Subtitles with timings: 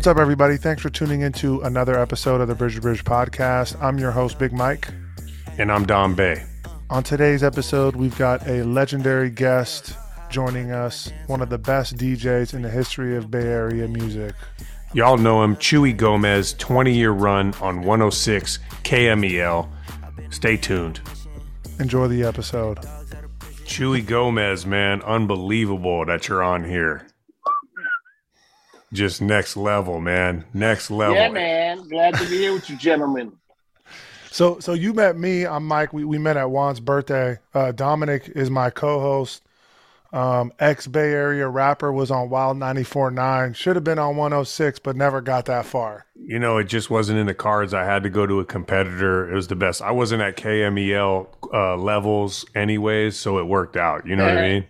[0.00, 0.56] What's up, everybody?
[0.56, 3.78] Thanks for tuning into another episode of the Bridge to Bridge podcast.
[3.82, 4.88] I'm your host, Big Mike.
[5.58, 6.42] And I'm Don Bay.
[6.88, 9.94] On today's episode, we've got a legendary guest
[10.30, 14.34] joining us, one of the best DJs in the history of Bay Area music.
[14.94, 19.68] Y'all know him, Chewy Gomez, 20 year run on 106 KMEL.
[20.30, 21.02] Stay tuned.
[21.78, 22.78] Enjoy the episode.
[23.66, 27.09] Chewy Gomez, man, unbelievable that you're on here
[28.92, 30.44] just next level, man.
[30.52, 31.14] Next level.
[31.14, 31.88] Yeah, man.
[31.88, 33.32] Glad to be here with you, gentlemen.
[34.32, 35.44] So, so you met me.
[35.44, 35.92] I'm Mike.
[35.92, 37.40] We we met at Juan's birthday.
[37.52, 39.42] Uh, Dominic is my co-host.
[40.12, 43.54] Um, ex Bay Area rapper was on Wild 94.9.
[43.54, 46.06] Should have been on 106, but never got that far.
[46.16, 47.72] You know, it just wasn't in the cards.
[47.72, 49.30] I had to go to a competitor.
[49.30, 49.82] It was the best.
[49.82, 54.06] I wasn't at KMEL uh, levels anyways, so it worked out.
[54.06, 54.34] You know yeah.
[54.34, 54.66] what I mean?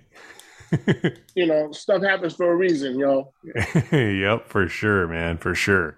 [1.34, 3.32] you know, stuff happens for a reason, yo.
[3.92, 5.96] yep, for sure, man, for sure.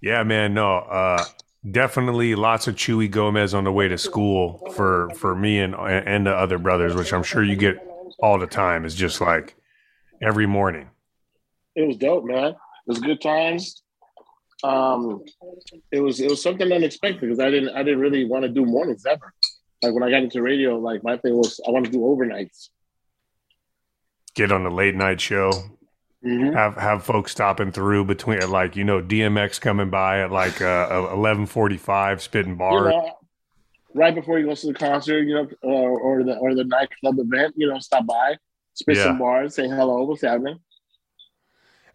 [0.00, 1.24] Yeah, man, no, uh
[1.70, 6.26] definitely lots of Chewy Gomez on the way to school for for me and and
[6.26, 7.76] the other brothers, which I'm sure you get
[8.18, 8.84] all the time.
[8.84, 9.56] Is just like
[10.22, 10.88] every morning.
[11.74, 12.52] It was dope, man.
[12.52, 12.56] It
[12.86, 13.82] was good times.
[14.62, 15.24] Um,
[15.90, 18.64] it was it was something unexpected because I didn't I didn't really want to do
[18.64, 19.32] mornings ever.
[19.82, 22.70] Like when I got into radio, like my thing was I want to do overnights
[24.34, 25.50] get on a late night show.
[26.24, 26.54] Mm-hmm.
[26.54, 31.08] Have have folks stopping through between like you know DMX coming by at like uh,
[31.12, 32.92] eleven forty five spitting bars.
[32.92, 33.18] You know,
[33.94, 37.18] right before you go to the concert, you know, or, or the or the nightclub
[37.18, 38.36] event, you know, stop by,
[38.72, 39.04] spit yeah.
[39.04, 40.58] some bars, say hello, what's happening?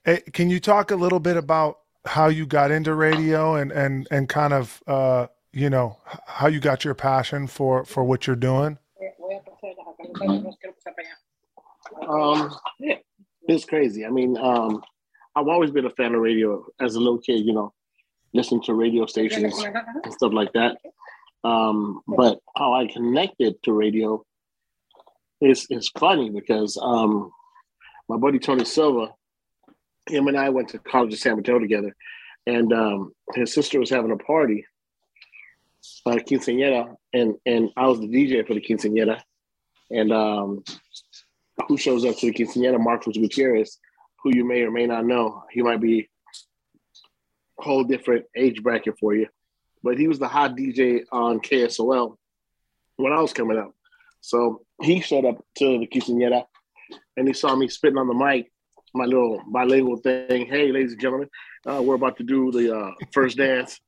[0.06, 4.08] Hey, can you talk a little bit about how you got into radio and and
[4.12, 8.36] and kind of uh, you know how you got your passion for for what you're
[8.36, 8.78] doing?
[12.10, 12.56] Um,
[13.48, 14.06] it's crazy.
[14.06, 14.82] I mean, um,
[15.36, 17.46] I've always been a fan of radio as a little kid.
[17.46, 17.74] You know,
[18.34, 19.64] listening to radio stations
[20.04, 20.78] and stuff like that.
[21.44, 24.26] Um, but how I connected to radio
[25.40, 27.32] is is funny because um,
[28.10, 29.14] my buddy Tony Silva,
[30.10, 31.96] him and I went to college in San Mateo together,
[32.46, 34.66] and um, his sister was having a party,
[36.06, 39.22] uh, quinceañera, and and I was the DJ for the quinceañera,
[39.92, 40.64] and um,
[41.68, 43.80] who shows up to the quinceañera, Marcos Gutierrez,
[44.24, 45.44] who you may or may not know.
[45.52, 46.10] He might be
[47.60, 49.28] a whole different age bracket for you,
[49.84, 52.16] but he was the hot DJ on KSOL
[52.98, 53.72] when I was coming up.
[54.22, 56.46] So he showed up to the quinceañera
[57.18, 58.52] and he saw me spitting on the mic,
[58.94, 60.48] my little bilingual thing.
[60.48, 61.30] Hey, ladies and gentlemen,
[61.66, 63.80] uh, we're about to do the uh, first dance.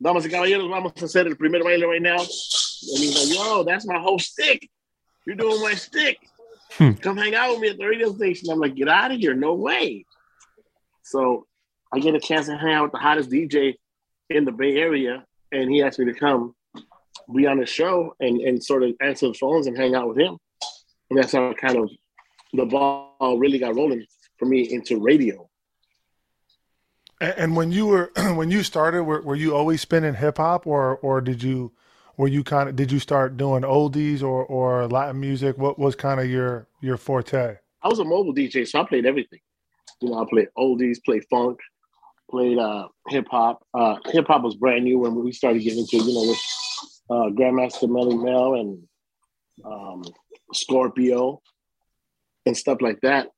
[0.00, 2.18] Damas y caballeros, vamos a hacer el primer baile right now.
[2.18, 4.68] And he's like, yo, that's my whole stick.
[5.26, 6.18] You're doing my stick.
[6.76, 6.92] Hmm.
[6.92, 8.50] Come hang out with me at the radio station.
[8.50, 9.34] I'm like, get out of here.
[9.34, 10.04] No way.
[11.02, 11.46] So
[11.92, 13.74] I get a chance to hang out with the hottest DJ
[14.28, 16.54] in the Bay Area, and he asked me to come
[17.34, 20.18] be on the show and, and sort of answer the phones and hang out with
[20.18, 20.36] him.
[21.10, 21.90] And that's how kind of
[22.52, 24.04] the ball really got rolling
[24.38, 25.48] for me into radio.
[27.20, 30.96] And when you were when you started, were, were you always spinning hip hop, or
[30.98, 31.72] or did you
[32.16, 35.58] were you kind of did you start doing oldies or or Latin music?
[35.58, 37.56] What was kind of your your forte?
[37.82, 39.40] I was a mobile DJ, so I played everything.
[40.00, 41.58] You know, I played oldies, played funk,
[42.30, 43.64] played uh, hip hop.
[43.74, 46.42] Uh, hip hop was brand new when we started getting into you know with
[47.10, 48.82] uh, Grandmaster Melle Mel and
[49.64, 50.04] um,
[50.52, 51.40] Scorpio
[52.46, 53.28] and stuff like that.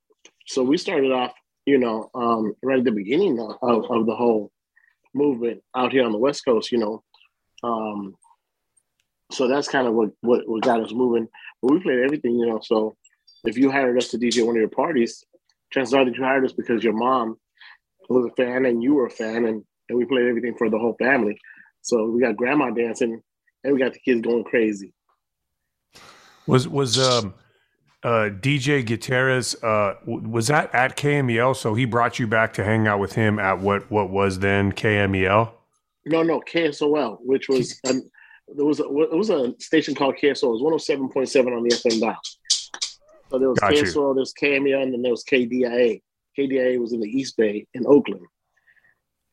[0.46, 1.32] So we started off,
[1.66, 4.50] you know, um, right at the beginning of, of, the whole
[5.14, 6.72] movement out here on the West Coast.
[6.72, 7.02] You know,
[7.62, 8.14] um,
[9.30, 11.28] so that's kind of what, what, what got us moving.
[11.62, 12.60] But we played everything, you know.
[12.62, 12.96] So
[13.44, 15.24] if you hired us to DJ one of your parties,
[15.72, 17.36] chances are that you hired us because your mom
[18.08, 20.78] was a fan and you were a fan, and, and we played everything for the
[20.78, 21.38] whole family.
[21.82, 23.20] So we got grandma dancing,
[23.64, 24.92] and we got the kids going crazy.
[26.46, 27.34] Was was um
[28.02, 31.54] uh DJ Gutierrez uh was that at KMEL?
[31.54, 34.72] So he brought you back to hang out with him at what what was then
[34.72, 35.52] KMEL?
[36.06, 37.78] No, no, KSOL, which was
[38.54, 40.58] there was a, it was a station called KSOL.
[40.58, 42.20] It was 107.7 on the FM dial.
[43.30, 46.00] So there was Got KSOL, there was KMEL, and then there was KDIA.
[46.38, 48.24] KDIA was in the East Bay in Oakland.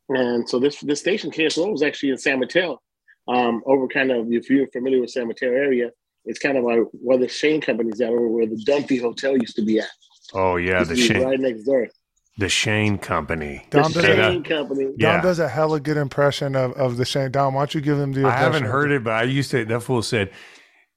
[0.09, 2.81] And so this this station, KSOL, was actually in San Mateo.
[3.27, 5.89] Um, over kind of, if you're familiar with San Mateo area,
[6.25, 9.55] it's kind of like where the Shane company's at, or where the Dunfey Hotel used
[9.55, 9.89] to be at.
[10.33, 11.87] Oh yeah, the Shane right next door.
[12.37, 13.65] The Shane Company.
[13.69, 14.85] Don the Shane Company.
[14.85, 15.21] Don yeah.
[15.21, 17.31] does a hella good impression of, of the Shane.
[17.31, 18.25] Don, why don't you give him the?
[18.25, 19.63] I haven't heard it, but I used to.
[19.63, 20.31] That fool said,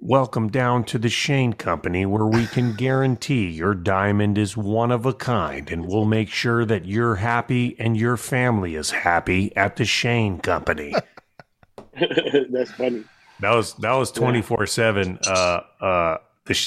[0.01, 5.05] Welcome down to the Shane Company, where we can guarantee your diamond is one of
[5.07, 9.75] a kind, and we'll make sure that you're happy and your family is happy at
[9.75, 10.95] the Shane Company.
[12.51, 13.03] That's funny.
[13.41, 15.19] That was that was twenty four seven.
[15.27, 16.17] Uh, uh,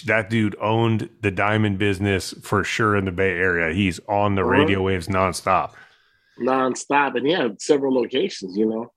[0.06, 3.74] that dude owned the diamond business for sure in the Bay Area.
[3.74, 5.74] He's on the radio waves nonstop.
[6.40, 8.58] Nonstop, and he had several locations.
[8.58, 8.92] You know.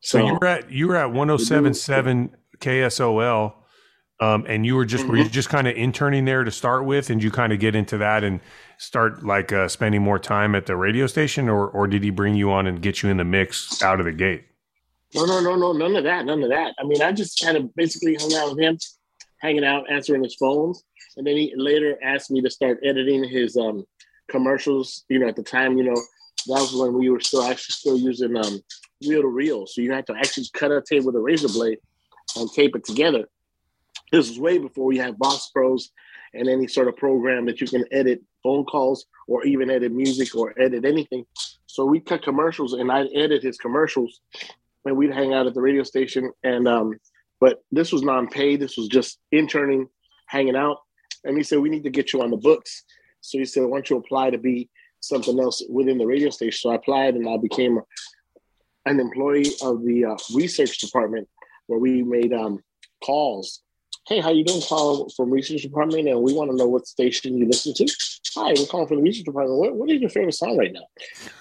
[0.00, 3.54] So, so you were at you were at one zero oh seven seven KSOL,
[4.20, 5.12] um, and you were just mm-hmm.
[5.12, 5.32] were you mm-hmm.
[5.32, 8.24] just kind of interning there to start with, and you kind of get into that
[8.24, 8.40] and
[8.78, 12.34] start like uh, spending more time at the radio station, or or did he bring
[12.34, 14.44] you on and get you in the mix out of the gate?
[15.14, 16.74] No, no, no, no, none of that, none of that.
[16.78, 18.78] I mean, I just kind of basically hung out with him,
[19.40, 20.84] hanging out, answering his phones,
[21.16, 23.84] and then he later asked me to start editing his um,
[24.30, 25.04] commercials.
[25.08, 26.00] You know, at the time, you know,
[26.46, 28.60] that was when we were still actually still using um,
[29.06, 31.78] reel to reel, so you had to actually cut a tape with a razor blade
[32.36, 33.28] and tape it together.
[34.12, 35.90] This was way before we had Boss Pros
[36.34, 40.34] and any sort of program that you can edit phone calls or even edit music
[40.34, 41.24] or edit anything.
[41.66, 44.20] So we cut commercials and I'd edit his commercials
[44.84, 46.32] and we'd hang out at the radio station.
[46.42, 46.98] And um,
[47.40, 48.60] but this was non-paid.
[48.60, 49.88] This was just interning,
[50.26, 50.78] hanging out.
[51.24, 52.84] And he said, we need to get you on the books.
[53.20, 54.68] So he said, why don't you apply to be
[55.00, 56.58] something else within the radio station?
[56.58, 57.80] So I applied and I became
[58.86, 61.28] an employee of the uh, research department
[61.66, 62.62] where we made um,
[63.04, 63.62] calls.
[64.06, 64.62] Hey, how you doing?
[64.62, 67.86] Call from research department, and we want to know what station you listen to.
[68.34, 69.58] Hi, we're calling from the research department.
[69.58, 70.86] What, what is your favorite song right now?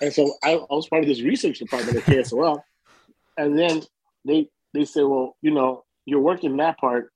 [0.01, 2.61] And so I, I was part of this research department at KSOL,
[3.37, 3.81] and then
[4.25, 7.11] they they said, well, you know, you're working that part.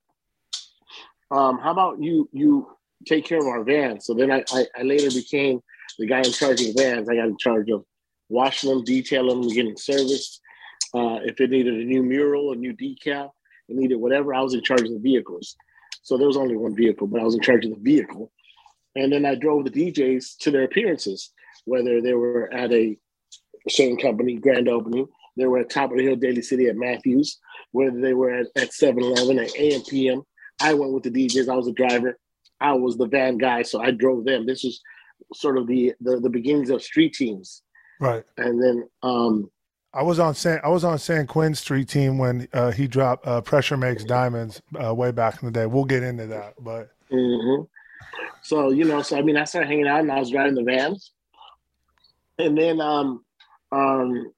[1.30, 2.68] Um, how about you you
[3.06, 4.06] take care of our vans?
[4.06, 5.60] So then I, I, I later became
[5.98, 7.08] the guy in charge of vans.
[7.08, 7.84] I got in charge of
[8.28, 10.40] washing them, detailing them, getting serviced,
[10.94, 13.30] uh, if it needed a new mural, a new decal,
[13.68, 15.56] it needed whatever, I was in charge of the vehicles.
[16.02, 18.30] So there was only one vehicle, but I was in charge of the vehicle.
[18.94, 21.32] And then I drove the DJs to their appearances,
[21.64, 22.96] whether they were at a
[23.68, 27.38] certain company, grand opening, they were at Top of the Hill Daly City at Matthews,
[27.72, 30.22] whether they were at, at 7-Eleven, at AM PM.
[30.60, 31.48] I went with the DJs.
[31.48, 32.18] I was a driver.
[32.60, 34.46] I was the van guy, so I drove them.
[34.46, 34.80] This was
[35.34, 37.62] sort of the the, the beginnings of street teams.
[38.00, 38.24] Right.
[38.36, 39.50] And then um,
[39.92, 43.26] I was on San I was on San Quinn Street team when uh, he dropped
[43.26, 45.66] uh, "Pressure Makes Diamonds" uh, way back in the day.
[45.66, 47.64] We'll get into that, but mm-hmm.
[48.42, 50.64] so you know, so I mean, I started hanging out and I was driving the
[50.64, 51.12] vans,
[52.38, 53.24] and then um,
[53.70, 54.32] um,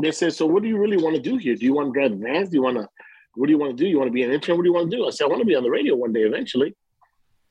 [0.00, 1.54] they said, "So what do you really want to do here?
[1.54, 2.50] Do you want to drive vans?
[2.50, 2.88] Do you want to?
[3.34, 3.88] What do you want to do?
[3.88, 4.56] You want to be an intern?
[4.56, 5.96] What do you want to do?" I said, "I want to be on the radio
[5.96, 6.74] one day eventually."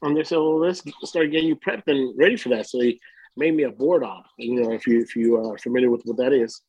[0.02, 3.00] And they said, "Well, let's start getting you prepped and ready for that." So they
[3.36, 4.26] made me a board op.
[4.38, 6.62] You know, if you if you are familiar with what that is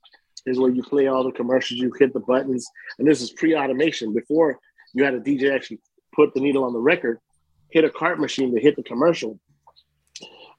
[0.47, 2.67] is where you play all the commercials, you hit the buttons,
[2.99, 4.13] and this is pre-automation.
[4.13, 4.59] Before
[4.93, 5.81] you had a DJ actually
[6.15, 7.19] put the needle on the record,
[7.71, 9.39] hit a cart machine to hit the commercial.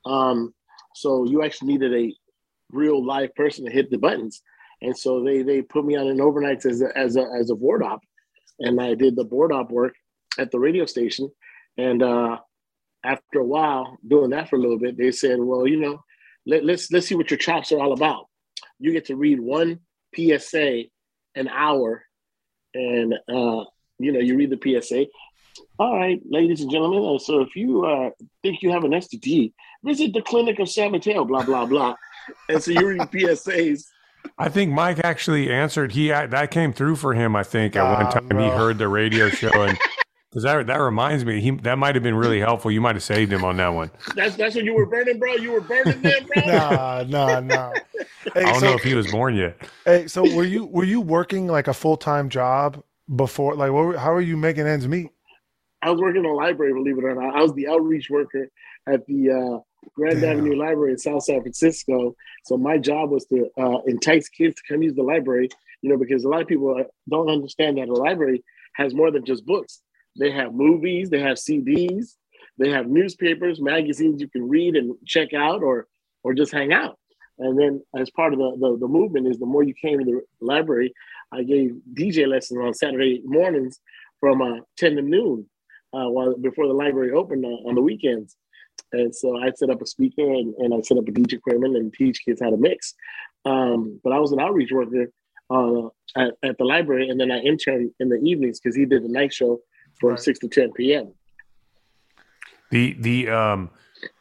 [0.06, 0.54] Um,
[0.95, 2.15] so you actually needed a
[2.71, 4.42] real live person to hit the buttons,
[4.83, 7.56] and so they they put me on an overnight as a, as a as a
[7.56, 8.01] board op,
[8.59, 9.95] and I did the board op work
[10.38, 11.31] at the radio station,
[11.77, 12.38] and uh,
[13.03, 16.03] after a while doing that for a little bit, they said, well, you know,
[16.45, 18.27] let, let's let's see what your chops are all about
[18.80, 19.80] you get to read one
[20.15, 20.83] PSA
[21.36, 22.03] an hour,
[22.74, 23.63] and uh,
[23.97, 25.06] you know you read the PSA.
[25.79, 27.15] All right, ladies and gentlemen.
[27.15, 28.10] Uh, so if you uh,
[28.41, 29.53] think you have an STD,
[29.84, 31.24] visit the clinic of San Mateo.
[31.24, 31.96] Blah blah blah.
[32.50, 33.86] and so you read PSAs.
[34.38, 35.92] I think Mike actually answered.
[35.92, 37.36] He that came through for him.
[37.36, 39.77] I think at one time he heard the radio show and
[40.34, 42.72] because that that reminds me, he that might have been really helpful.
[42.72, 43.92] You might have saved him on that one.
[44.15, 45.34] That's that's what you were burning, bro.
[45.36, 46.44] You were burning them, bro.
[46.48, 47.74] nah, nah, nah.
[48.34, 49.58] Hey, I don't so, know if he was born yet.
[49.86, 52.84] Hey, so were you were you working like a full time job
[53.15, 53.56] before?
[53.56, 53.86] Like, what?
[53.86, 55.12] Were, how are you making ends meet?
[55.84, 57.36] I was working in a library, believe it or not.
[57.36, 58.48] I was the outreach worker
[58.88, 59.60] at the uh,
[59.95, 60.39] Grand Damn.
[60.39, 62.15] Avenue Library in South San Francisco.
[62.45, 65.49] So my job was to uh, entice kids to come use the library.
[65.81, 68.43] You know, because a lot of people uh, don't understand that a library
[68.75, 69.81] has more than just books
[70.17, 72.15] they have movies, they have CDs,
[72.57, 75.87] they have newspapers, magazines you can read and check out or
[76.23, 76.97] or just hang out.
[77.39, 80.05] And then as part of the, the, the movement is the more you came to
[80.05, 80.93] the library,
[81.31, 83.79] I gave DJ lessons on Saturday mornings
[84.19, 85.49] from uh, 10 to noon
[85.93, 88.37] uh, while before the library opened uh, on the weekends.
[88.92, 91.75] And so I set up a speaker and, and I set up a DJ equipment
[91.75, 92.94] and teach kids how to mix.
[93.46, 95.08] Um, but I was an outreach worker
[95.50, 99.03] uh, at, at, the library, and then I interned in the evenings because he did
[99.03, 99.60] the night show
[100.00, 100.20] from right.
[100.20, 101.13] six to ten p.m.
[102.72, 103.70] The the um,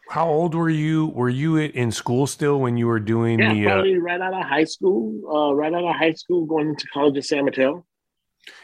[0.09, 1.07] how old were you?
[1.09, 3.65] Were you in school still when you were doing yeah, the?
[3.65, 5.21] Probably uh, right out of high school.
[5.27, 7.87] Uh, right out of high school, going into college at San Mateo.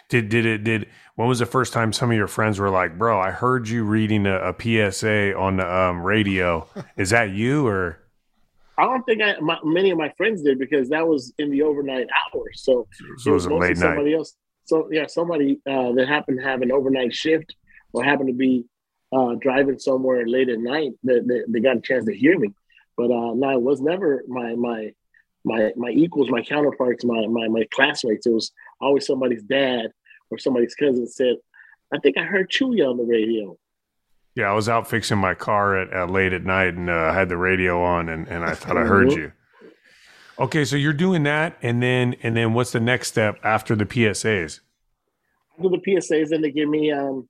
[0.08, 2.96] Did did it did when was the first time some of your friends were like,
[2.96, 4.54] "Bro, I heard you reading a, a
[4.92, 6.68] PSA on the um, radio.
[6.96, 7.98] Is that you or?"
[8.78, 11.62] I don't think I, my, many of my friends did because that was in the
[11.62, 12.62] overnight hours.
[12.62, 14.18] So, so it was, it was a late somebody night.
[14.18, 14.36] else.
[14.66, 17.52] So yeah, somebody uh, that happened to have an overnight shift
[17.92, 18.66] or happened to be
[19.10, 22.50] uh, driving somewhere late at night that they, they, got a chance to hear me.
[22.96, 24.92] But uh, no, it was never my my
[25.44, 28.24] my my equals, my counterparts, my my my classmates.
[28.24, 29.90] It was always somebody's dad
[30.30, 31.36] or somebody's cousin said,
[31.92, 33.58] "I think I heard Chewy on the radio."
[34.34, 37.28] Yeah, I was out fixing my car at, at late at night and uh, had
[37.28, 39.20] the radio on, and, and I thought I heard mm-hmm.
[39.20, 39.32] you.
[40.38, 43.84] Okay, so you're doing that, and then and then what's the next step after the
[43.84, 44.60] PSAs?
[45.56, 47.28] After the PSAs, then they give me um,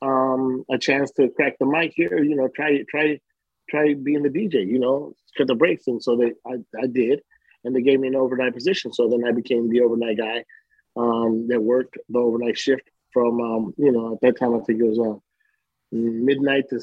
[0.00, 2.22] um, a chance to crack the mic here.
[2.22, 3.20] You know, try try
[3.68, 4.66] try being the DJ.
[4.66, 7.20] You know, cut the brakes, and so they I, I did,
[7.64, 8.94] and they gave me an overnight position.
[8.94, 10.42] So then I became the overnight guy
[10.96, 14.80] um, that worked the overnight shift from um, you know at that time I think
[14.80, 15.18] it was uh,
[15.92, 16.80] midnight to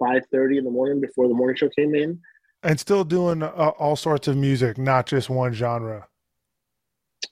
[0.00, 2.20] five thirty in the morning before the morning show came in.
[2.62, 6.08] And still doing uh, all sorts of music, not just one genre.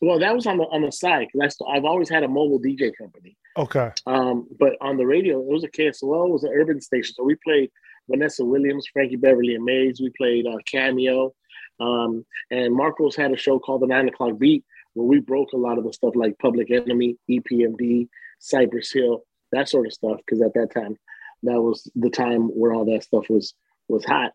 [0.00, 2.92] Well, that was on the on the side because I've always had a mobile DJ
[2.96, 3.36] company.
[3.56, 3.90] Okay.
[4.06, 7.22] Um, but on the radio, it was a KSOL, it was an urban station, so
[7.22, 7.70] we played
[8.08, 10.00] Vanessa Williams, Frankie Beverly and Maze.
[10.00, 11.34] We played uh, Cameo,
[11.80, 15.58] um, and Marcos had a show called the Nine O'clock Beat where we broke a
[15.58, 18.08] lot of the stuff like Public Enemy, EPMD,
[18.38, 19.22] Cypress Hill,
[19.52, 20.18] that sort of stuff.
[20.18, 20.96] Because at that time,
[21.42, 23.54] that was the time where all that stuff was
[23.88, 24.32] was hot.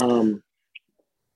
[0.00, 0.42] Um,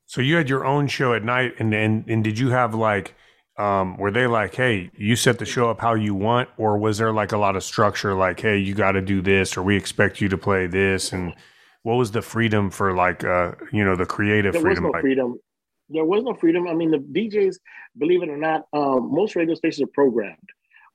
[0.07, 3.15] so you had your own show at night, and and, and did you have like,
[3.59, 6.99] um, were they like, hey, you set the show up how you want, or was
[6.99, 9.77] there like a lot of structure, like, hey, you got to do this, or we
[9.77, 11.35] expect you to play this, and
[11.83, 14.85] what was the freedom for like, uh, you know, the creative there freedom?
[14.85, 15.01] Was no like?
[15.03, 15.39] freedom.
[15.91, 16.67] There was no freedom.
[16.69, 17.57] I mean, the DJs,
[17.99, 20.49] believe it or not, um, most radio stations are programmed.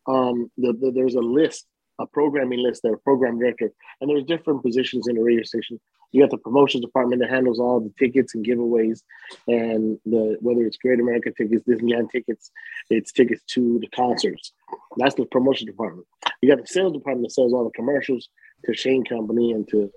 [0.07, 1.65] Um, the, the, there's a list
[1.99, 3.71] a programming list there, program director,
[4.01, 5.79] and there's different positions in the radio station.
[6.11, 9.01] You got the promotions department that handles all the tickets and giveaways,
[9.47, 12.51] and the whether it's Great America tickets, Disneyland tickets,
[12.89, 14.51] it's tickets to the concerts.
[14.97, 16.07] That's the promotion department.
[16.41, 18.29] You got the sales department that sells all the commercials
[18.65, 19.91] to Shane Company and to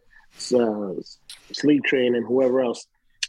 [0.57, 1.01] uh,
[1.53, 2.87] Sleep Train and whoever else.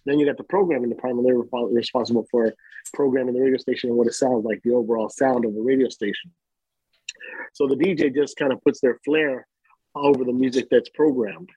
[0.10, 1.28] Then you got the programming department.
[1.28, 2.52] They're responsible for
[2.94, 5.88] programming the radio station and what it sounds like, the overall sound of the radio
[5.90, 6.32] station.
[7.54, 9.46] So the DJ just kind of puts their flair
[9.94, 11.50] over the music that's programmed.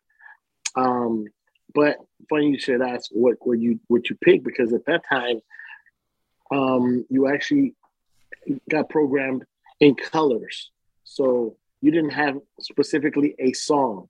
[0.77, 1.27] Um,
[1.75, 1.97] but
[2.29, 5.41] funny you should ask what what you what you pick because at that time,
[6.51, 7.75] um, you actually
[8.69, 9.45] got programmed
[9.81, 10.71] in colors.
[11.05, 14.09] So you didn't have specifically a song.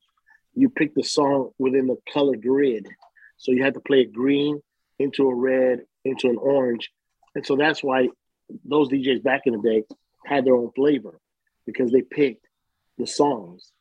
[0.54, 2.88] You picked the song within the color grid.
[3.42, 4.62] So you had to play a green
[5.00, 6.92] into a red into an orange.
[7.34, 8.08] And so that's why
[8.64, 9.84] those DJs back in the day
[10.24, 11.18] had their own flavor
[11.66, 12.46] because they picked
[12.98, 13.72] the songs,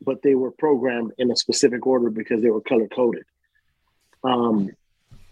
[0.00, 3.24] but they were programmed in a specific order because they were color coded.
[4.22, 4.70] Um,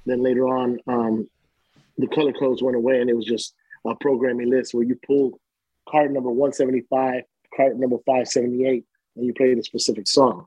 [0.06, 1.28] then later on, um,
[1.98, 3.54] the color codes went away and it was just
[3.86, 5.34] a programming list where you pulled
[5.88, 7.22] card number 175,
[7.56, 8.84] card number 578,
[9.16, 10.46] and you played a specific song.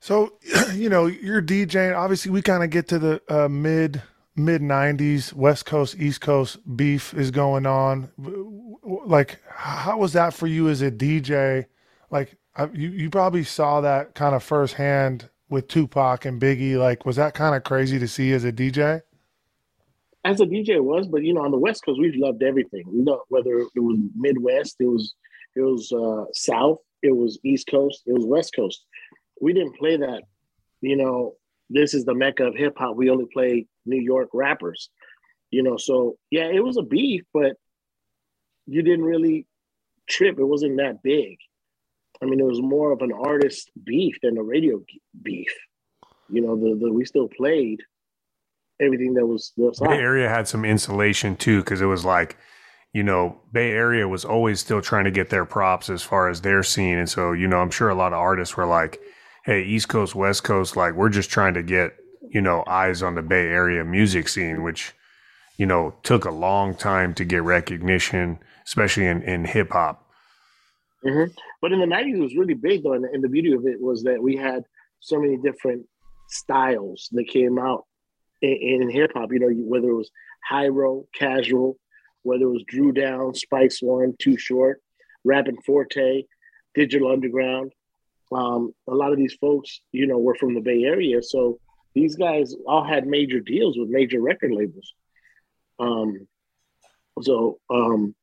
[0.00, 0.34] So,
[0.74, 1.96] you know, you're DJing.
[1.96, 4.02] Obviously, we kind of get to the uh, mid
[4.38, 8.08] mid 90s west coast east coast beef is going on.
[8.84, 11.66] Like how was that for you as a dj
[12.10, 12.36] like
[12.72, 16.76] you, you probably saw that kind of firsthand with tupac and biggie.
[16.76, 19.02] Like was that kind of crazy to see as a dj
[20.24, 22.84] as a dj it was but you know on the west coast we loved everything.
[22.92, 25.14] You know whether it was midwest it was
[25.56, 28.84] it was uh, south it was east coast it was west coast
[29.40, 30.22] we didn't play that
[30.80, 31.34] you know
[31.70, 32.96] this is the mecca of hip hop.
[32.96, 34.90] We only play New York rappers,
[35.50, 35.76] you know.
[35.76, 37.56] So yeah, it was a beef, but
[38.66, 39.46] you didn't really
[40.08, 40.38] trip.
[40.38, 41.36] It wasn't that big.
[42.22, 44.82] I mean, it was more of an artist beef than a radio
[45.22, 45.54] beef.
[46.30, 47.80] You know, the, the we still played
[48.80, 49.52] everything that was.
[49.56, 52.36] That was Bay Area had some insulation too, because it was like,
[52.92, 56.40] you know, Bay Area was always still trying to get their props as far as
[56.40, 59.00] their scene, and so you know, I'm sure a lot of artists were like
[59.44, 61.96] hey, East Coast, West Coast, like we're just trying to get,
[62.30, 64.92] you know, eyes on the Bay Area music scene, which,
[65.56, 70.06] you know, took a long time to get recognition, especially in, in hip hop.
[71.04, 71.32] Mm-hmm.
[71.62, 72.92] But in the 90s, it was really big, though.
[72.92, 74.64] And, and the beauty of it was that we had
[75.00, 75.86] so many different
[76.28, 77.84] styles that came out
[78.42, 80.10] in, in hip hop, you know, whether it was
[80.48, 81.78] Hiero, casual,
[82.22, 84.82] whether it was Dru Down, Spice One, Too Short,
[85.24, 86.26] Rapping 4-Tay,
[86.74, 87.72] Digital Underground
[88.32, 91.22] um, a lot of these folks, you know, were from the Bay Area.
[91.22, 91.58] So
[91.94, 94.92] these guys all had major deals with major record labels.
[95.78, 96.26] Um,
[97.22, 98.14] so um,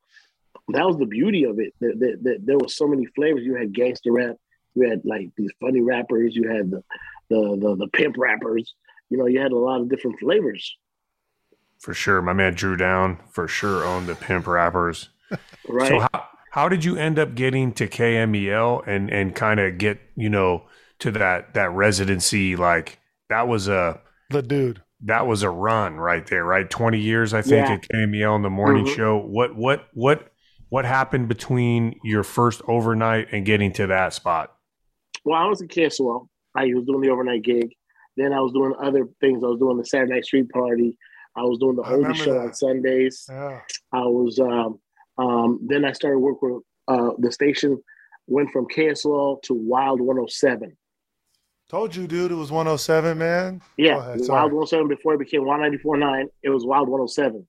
[0.70, 1.74] that was the beauty of it.
[1.82, 3.44] That, that, that there was so many flavors.
[3.44, 4.36] You had gangster rap,
[4.76, 6.84] you had like these funny rappers, you had the
[7.30, 8.76] the the, the pimp rappers.
[9.10, 10.78] You know, you had a lot of different flavors.
[11.80, 15.10] For sure, my man Dru Down for sure owned the pimp rappers.
[15.68, 15.90] Right.
[15.90, 20.00] So how how did you end up getting to KMEL and and kind of get
[20.16, 20.64] you know
[21.00, 22.56] to that that residency?
[22.56, 22.98] Like
[23.30, 24.82] that was a The dude.
[25.02, 26.70] that was a run right there, right?
[26.70, 27.74] Twenty years, I think, Yeah.
[27.74, 28.96] at KMEL in the morning Mhm.
[28.96, 29.18] show.
[29.18, 30.32] What what what
[30.70, 34.54] what happened between your first overnight and getting to that spot?
[35.26, 36.28] Well, I was in KSOL.
[36.56, 37.74] I was doing the overnight gig.
[38.18, 39.44] Then I was doing other things.
[39.44, 40.98] I was doing the Saturday Night Street Party.
[41.36, 42.40] I was doing the holy Show that.
[42.40, 43.26] on Sundays.
[43.30, 43.60] Yeah.
[43.92, 44.40] I was.
[44.40, 44.80] Um,
[45.18, 47.82] um, then I started working with uh, the station.
[48.28, 50.76] Went from KSOL to Wild 107.
[51.70, 53.62] Told you, dude, it was 107, man.
[53.78, 54.20] Yeah, ahead.
[54.28, 56.26] Wild 107 before it became Wild 94.9.
[56.44, 57.46] It was Wild 107.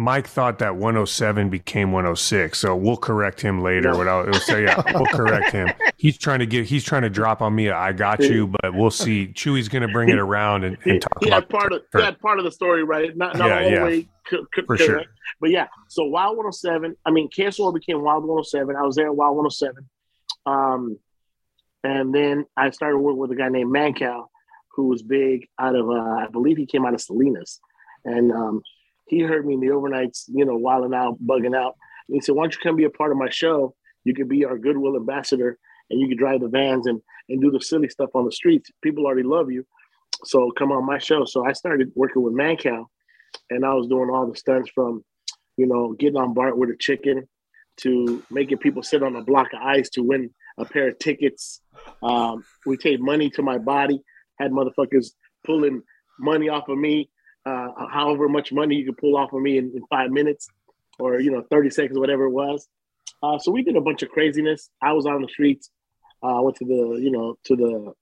[0.00, 3.92] Mike thought that 107 became 106, so we'll correct him later.
[3.92, 3.98] No.
[3.98, 5.68] Without, it'll say, yeah, we'll correct him.
[5.98, 7.66] He's trying to get, he's trying to drop on me.
[7.66, 9.26] a I got you, but we'll see.
[9.28, 12.00] Chewy's going to bring it around and, and talk he about had part of he
[12.02, 13.84] had part of the story right, not not Yeah, all the yeah.
[13.84, 14.82] way co- co- For correct.
[14.82, 15.02] sure.
[15.42, 16.96] But yeah, so Wild 107.
[17.04, 18.74] I mean, KSOL became Wild 107.
[18.76, 19.86] I was there at Wild 107.
[20.46, 20.98] Um,
[21.84, 24.28] and then I started working with a guy named Mancow,
[24.74, 27.60] who was big out of, uh, I believe he came out of Salinas.
[28.06, 28.62] And um,
[29.10, 31.74] he heard me in the overnights, you know, wilding out, bugging out.
[32.08, 33.74] And he said, Why don't you come be a part of my show?
[34.04, 35.58] You could be our goodwill ambassador
[35.90, 38.70] and you could drive the vans and, and do the silly stuff on the streets.
[38.82, 39.66] People already love you.
[40.24, 41.24] So come on my show.
[41.24, 42.86] So I started working with Mancow
[43.50, 45.04] and I was doing all the stunts from,
[45.56, 47.28] you know, getting on Bart with a chicken
[47.78, 51.60] to making people sit on a block of ice to win a pair of tickets.
[52.02, 54.00] Um, we take money to my body,
[54.38, 55.08] had motherfuckers
[55.44, 55.82] pulling
[56.18, 57.10] money off of me,
[57.50, 60.48] uh, however much money you could pull off of me in, in five minutes
[60.98, 62.68] or, you know, 30 seconds, whatever it was.
[63.22, 64.70] Uh, so we did a bunch of craziness.
[64.82, 65.70] I was on the streets.
[66.22, 67.92] I uh, went to the, you know, to the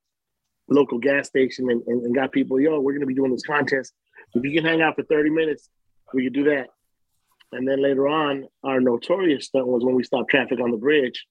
[0.69, 3.47] local gas station and, and, and got people, yo, we're going to be doing this
[3.47, 3.93] contest.
[4.35, 5.69] If you can hang out for 30 minutes,
[6.13, 6.69] we could do that.
[7.53, 11.27] And then later on, our notorious stunt was when we stopped traffic on the bridge.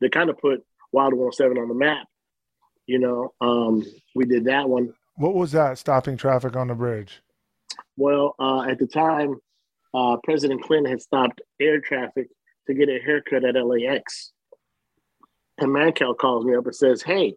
[0.00, 2.06] They kind of put Wild 107 on the map.
[2.86, 4.94] You know, um, we did that one.
[5.18, 5.78] What was that?
[5.78, 7.20] Stopping traffic on the bridge.
[7.96, 9.34] Well, uh, at the time,
[9.92, 12.28] uh, President Clinton had stopped air traffic
[12.68, 14.32] to get a haircut at LAX.
[15.58, 17.34] And Mancow calls me up and says, "Hey,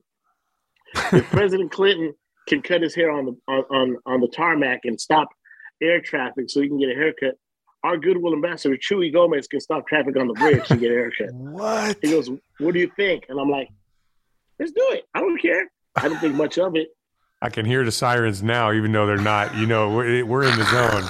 [0.94, 2.13] if President Clinton
[2.48, 5.30] can cut his hair on the on, on on the tarmac and stop
[5.82, 7.34] air traffic so he can get a haircut,
[7.84, 11.30] our goodwill ambassador Chewy Gomez can stop traffic on the bridge to get a haircut."
[11.34, 11.98] What?
[12.00, 13.70] He goes, "What do you think?" And I'm like,
[14.60, 15.06] "Let's do it.
[15.15, 15.72] I don't care.
[15.96, 16.89] I don't think much of it."
[17.41, 19.56] I can hear the sirens now, even though they're not.
[19.56, 21.10] You know, we're, we're in the zone.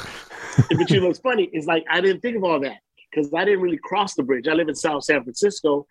[0.77, 2.77] but you know what's funny is like I didn't think of all that
[3.09, 4.47] because I didn't really cross the bridge.
[4.47, 5.87] I live in South San Francisco.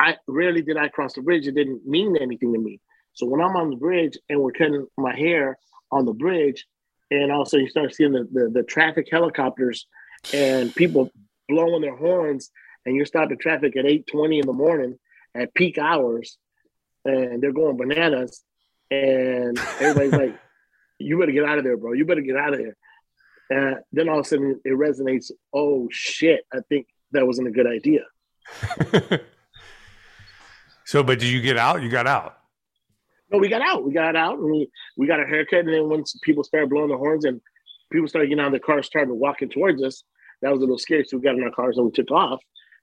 [0.00, 1.46] I rarely did I cross the bridge.
[1.46, 2.80] It didn't mean anything to me.
[3.12, 5.58] So when I'm on the bridge and we're cutting my hair
[5.92, 6.66] on the bridge,
[7.10, 9.86] and all of a sudden you start seeing the, the, the traffic helicopters
[10.32, 11.12] and people
[11.48, 12.50] blowing their horns,
[12.84, 14.98] and you're stopping traffic at 8:20 in the morning
[15.34, 16.36] at peak hours,
[17.04, 18.42] and they're going bananas,
[18.90, 20.38] and everybody's like,
[20.98, 21.92] "You better get out of there, bro!
[21.92, 22.76] You better get out of there."
[23.50, 25.30] And then all of a sudden it resonates.
[25.52, 26.46] Oh shit!
[26.52, 28.02] I think that wasn't a good idea.
[30.84, 31.82] so, but did you get out?
[31.82, 32.38] You got out.
[33.30, 33.84] No, we got out.
[33.84, 35.60] We got out, and we we got a haircut.
[35.60, 37.40] And then once people started blowing the horns and
[37.90, 40.04] people started getting out of their cars, started walking towards us,
[40.42, 41.04] that was a little scary.
[41.04, 42.40] So we got in our cars and we took off.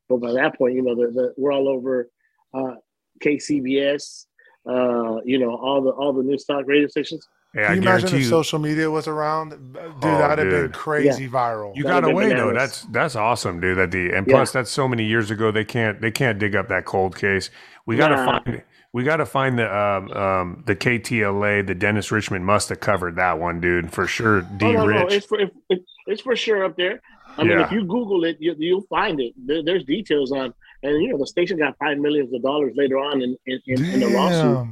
[0.09, 2.09] But by that point, you know, the, the, we're all over
[2.53, 2.75] uh,
[3.23, 4.25] KCBS.
[4.65, 7.27] Uh, you know, all the all the news talk radio stations.
[7.55, 8.29] Yeah, Can I you imagine if you.
[8.29, 9.49] social media was around?
[9.73, 10.73] Dude, Oh, that'd have been dude.
[10.73, 11.75] crazy viral.
[11.75, 12.53] You That got would've away been though.
[12.53, 13.77] That's that's awesome, dude.
[13.77, 14.33] That the and Yeah.
[14.35, 15.51] plus that's so many years ago.
[15.51, 17.49] They can't they can't dig up that cold case.
[17.85, 18.39] We got to Nah.
[18.43, 18.61] find
[18.93, 21.65] we got to find the um, um the KTLA.
[21.65, 24.41] The Dennis Richmond must have covered that one, dude, for sure.
[24.41, 27.01] D Oh, no, no, it's for it, it- it's for sure up there.
[27.37, 29.33] I mean, if you Google it, you, you'll find it.
[29.45, 32.97] There, there's details on, and you know, the station got five millions of dollars later
[32.97, 34.67] on in in, in, in the lawsuit.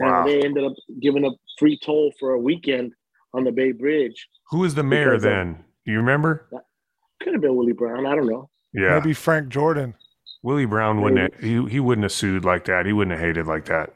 [0.00, 0.20] Wow.
[0.20, 2.92] And they ended up giving a free toll for a weekend
[3.34, 4.28] on the Bay Bridge.
[4.50, 5.64] Who was the mayor because of- then?
[5.86, 6.48] Do you remember?
[7.22, 8.06] Could have been Willie Brown.
[8.06, 8.48] I don't know.
[8.72, 9.94] Yeah, Maybe Frank Jordan.
[10.42, 12.86] Willie Brown wouldn't have, he he wouldn't have sued like that.
[12.86, 13.94] He wouldn't have hated like that.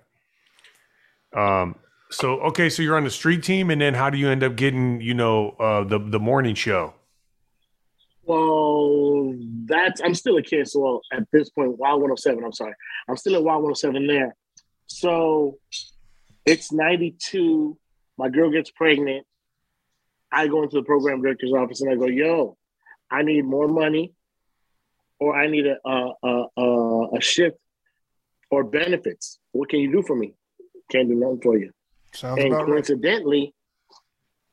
[1.37, 1.76] Um.
[2.11, 4.57] So okay, so you're on the street team, and then how do you end up
[4.57, 6.94] getting you know uh, the the morning show?
[8.24, 12.44] Well, that's I'm still a kid, so at this point, Wild 107.
[12.44, 12.74] I'm sorry,
[13.08, 14.37] I'm still at Wild 107 there.
[14.87, 15.58] So
[16.46, 17.76] it's 92.
[18.18, 19.26] My girl gets pregnant.
[20.30, 22.56] I go into the program director's office and I go, "Yo,
[23.11, 24.12] I need more money,
[25.18, 27.58] or I need a a, a, a shift
[28.52, 29.38] or benefits.
[29.52, 30.35] What can you do for me?
[30.90, 31.72] Can't do nothing for you.
[32.12, 32.72] Sounds and about right.
[32.72, 33.54] coincidentally,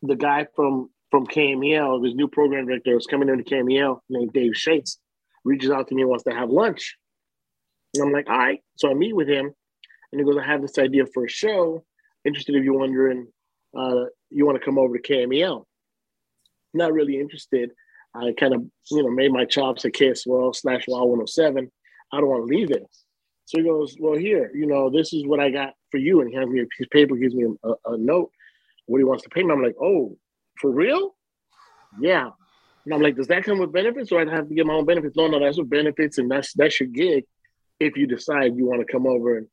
[0.01, 4.55] the guy from from KMEL, this new program director, was coming into KMEL named Dave
[4.55, 4.99] Shates,
[5.43, 6.97] reaches out to me and wants to have lunch.
[7.95, 8.61] And I'm like, all right.
[8.77, 9.51] So I meet with him,
[10.11, 11.83] and he goes, I have this idea for a show.
[12.25, 13.27] Interested if you're wondering,
[13.77, 15.63] uh, you want to come over to KMEL?
[16.73, 17.71] Not really interested.
[18.15, 21.71] I kind of, you know, made my chops at KSOL slash Wild 107.
[22.11, 22.83] I don't want to leave it.
[23.45, 26.21] So he goes, well, here, you know, this is what I got for you.
[26.21, 28.31] And he hands me a piece of paper, gives me a, a note,
[28.85, 29.51] what he wants to pay me.
[29.51, 30.15] I'm like, oh,
[30.59, 31.15] for real?
[31.99, 32.29] Yeah.
[32.85, 34.85] And I'm like, does that come with benefits or I'd have to get my own
[34.85, 35.15] benefits?
[35.15, 37.25] No, no, that's with benefits and that's that's your gig
[37.79, 39.47] if you decide you want to come over and,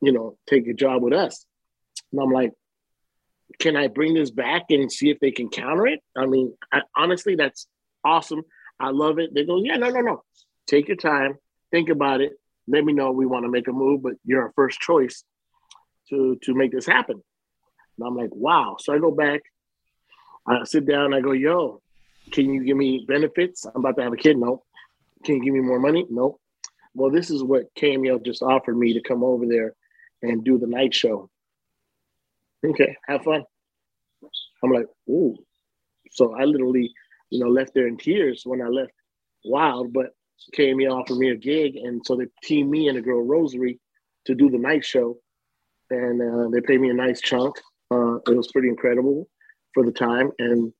[0.00, 1.44] you know, take a job with us.
[2.12, 2.52] And I'm like,
[3.58, 6.00] can I bring this back and see if they can counter it?
[6.16, 7.66] I mean, I, honestly, that's
[8.04, 8.42] awesome.
[8.78, 9.34] I love it.
[9.34, 10.22] They go, yeah, no, no, no.
[10.66, 11.36] Take your time,
[11.72, 12.32] think about it
[12.70, 15.24] let me know we want to make a move, but you're our first choice
[16.08, 17.22] to to make this happen.
[17.98, 18.76] And I'm like, wow.
[18.78, 19.40] So I go back,
[20.50, 21.80] I sit down, I go, yo,
[22.32, 23.64] can you give me benefits?
[23.64, 24.36] I'm about to have a kid.
[24.36, 24.64] No.
[25.24, 26.06] Can you give me more money?
[26.10, 26.38] No.
[26.94, 29.74] Well, this is what KMEL just offered me to come over there
[30.22, 31.30] and do the night show.
[32.66, 33.44] Okay, have fun.
[34.62, 35.36] I'm like, ooh.
[36.10, 36.92] So I literally,
[37.30, 38.92] you know, left there in tears when I left
[39.44, 40.10] Wild, but
[40.52, 43.78] here offered me a gig, and so they teamed me and the girl Rosary
[44.26, 45.16] to do the night show,
[45.90, 47.56] and uh, they paid me a nice chunk.
[47.90, 49.28] Uh, it was pretty incredible
[49.74, 50.72] for the time, and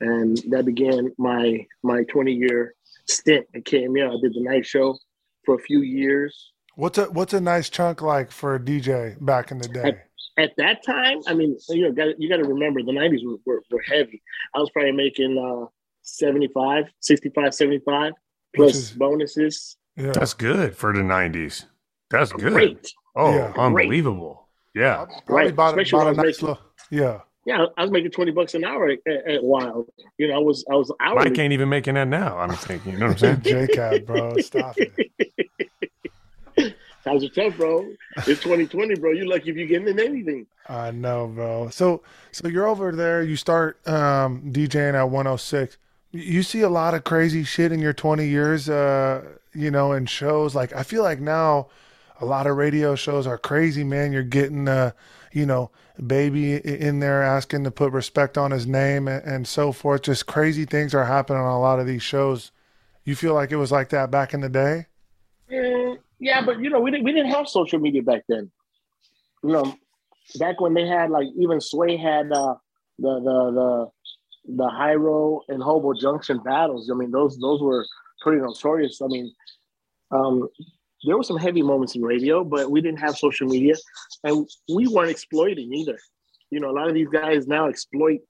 [0.00, 2.74] and that began my my 20 year
[3.06, 4.18] stint at KMEL.
[4.18, 4.98] I did the night show
[5.44, 6.52] for a few years.
[6.76, 9.82] What's a what's a nice chunk like for a DJ back in the day?
[9.82, 9.98] At,
[10.36, 13.36] at that time, I mean, you know, got, you got to remember the 90s were,
[13.46, 14.20] were, were, heavy.
[14.52, 15.66] I was probably making uh,
[16.02, 18.12] 75, 65, 75
[18.56, 19.76] plus is, bonuses.
[19.96, 20.12] Yeah.
[20.12, 21.66] That's good for the '90s.
[22.10, 22.52] That's good.
[22.52, 22.92] Great.
[23.14, 23.52] Oh, yeah.
[23.56, 24.48] unbelievable!
[24.74, 25.50] Yeah, right.
[25.50, 26.58] About, about a nice making,
[26.90, 27.20] yeah.
[27.44, 29.88] Yeah, I was making twenty bucks an hour at, at, Wild.
[30.18, 31.30] You know, I was I was hourly.
[31.30, 32.38] I can't even making that now.
[32.38, 33.68] I'm thinking, you know what I'm saying?
[33.68, 35.10] JCAT, bro, stop it.
[37.04, 37.86] Times are tough, bro.
[38.16, 39.10] It's 2020, bro.
[39.12, 40.46] You lucky if you're getting in anything.
[40.70, 41.68] I know, bro.
[41.68, 42.00] So,
[42.32, 43.22] so you're over there.
[43.22, 45.76] You start um, DJing at 106
[46.14, 50.06] you see a lot of crazy shit in your 20 years uh you know in
[50.06, 51.66] shows like i feel like now
[52.20, 54.92] a lot of radio shows are crazy man you're getting uh
[55.34, 55.70] you know
[56.06, 60.26] baby in there asking to put respect on his name and, and so forth just
[60.26, 62.50] crazy things are happening on a lot of these shows
[63.04, 64.86] you feel like it was like that back in the day
[65.50, 68.50] mm, yeah but you know we didn't we didn't have social media back then
[69.42, 69.76] you know
[70.38, 72.54] back when they had like even sway had uh
[72.98, 73.90] the the the
[74.46, 76.90] the Hiero and Hobo Junction battles.
[76.90, 77.84] I mean, those those were
[78.20, 79.00] pretty notorious.
[79.02, 79.32] I mean,
[80.10, 80.48] um,
[81.06, 83.74] there were some heavy moments in radio, but we didn't have social media,
[84.22, 85.98] and we weren't exploiting either.
[86.50, 88.20] You know, a lot of these guys now exploit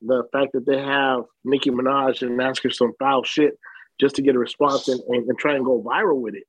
[0.00, 3.58] the fact that they have Nicki Minaj and ask her some foul shit
[4.00, 6.44] just to get a response and, and, and try and go viral with it.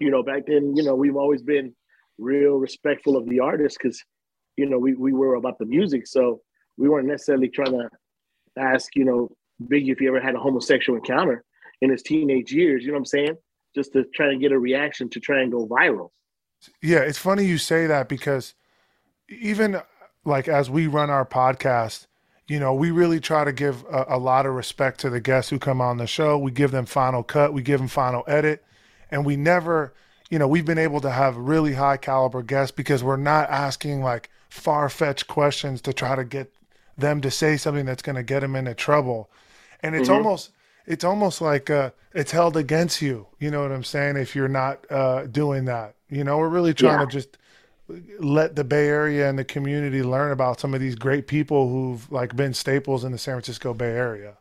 [0.00, 1.74] You know, back then, you know, we've always been
[2.18, 4.02] real respectful of the artist because,
[4.56, 6.06] you know, we, we were about the music.
[6.06, 6.40] So
[6.76, 7.88] we weren't necessarily trying to
[8.56, 9.30] ask, you know,
[9.62, 11.44] Biggie if he ever had a homosexual encounter
[11.82, 12.82] in his teenage years.
[12.82, 13.36] You know what I'm saying?
[13.74, 16.10] Just to try and get a reaction to try and go viral.
[16.82, 18.54] Yeah, it's funny you say that because
[19.28, 19.80] even
[20.24, 22.06] like as we run our podcast,
[22.48, 25.50] you know, we really try to give a, a, lot of respect to the guests
[25.50, 26.38] who come on the show.
[26.38, 28.64] We give them final cut, we give them final edit,
[29.10, 29.92] and we never,
[30.30, 34.02] you know, we've been able to have really high caliber guests because we're not asking
[34.02, 36.52] like far fetched questions to try to get
[36.96, 39.30] them to say something that's going to get them into trouble.
[39.82, 40.16] And it's mm-hmm.
[40.16, 40.50] almost
[40.88, 43.26] it's almost like uh, it's held against you.
[43.38, 44.16] You know what I'm saying?
[44.16, 47.04] If you're not uh, doing that, you know, we're really trying yeah.
[47.04, 47.36] to just
[48.18, 52.10] let the Bay Area and the community learn about some of these great people who've
[52.10, 54.38] like been staples in the San Francisco Bay Area.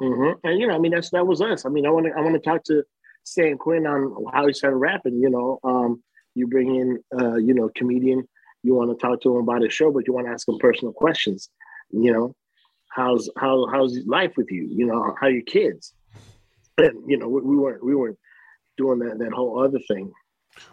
[0.00, 0.46] Mm-hmm.
[0.46, 1.66] And you know, I mean, that's that was us.
[1.66, 2.84] I mean, I want to I want to talk to
[3.24, 5.20] San Quinn on how he started rapping.
[5.20, 6.02] You know, um,
[6.36, 8.28] you bring in uh, you know comedian,
[8.62, 10.58] you want to talk to him about his show, but you want to ask him
[10.58, 11.50] personal questions
[11.90, 12.34] you know
[12.98, 14.68] how's how how's life with you?
[14.70, 15.94] You know how your kids?
[16.76, 18.18] And you know we, we weren't we weren't
[18.76, 20.12] doing that that whole other thing.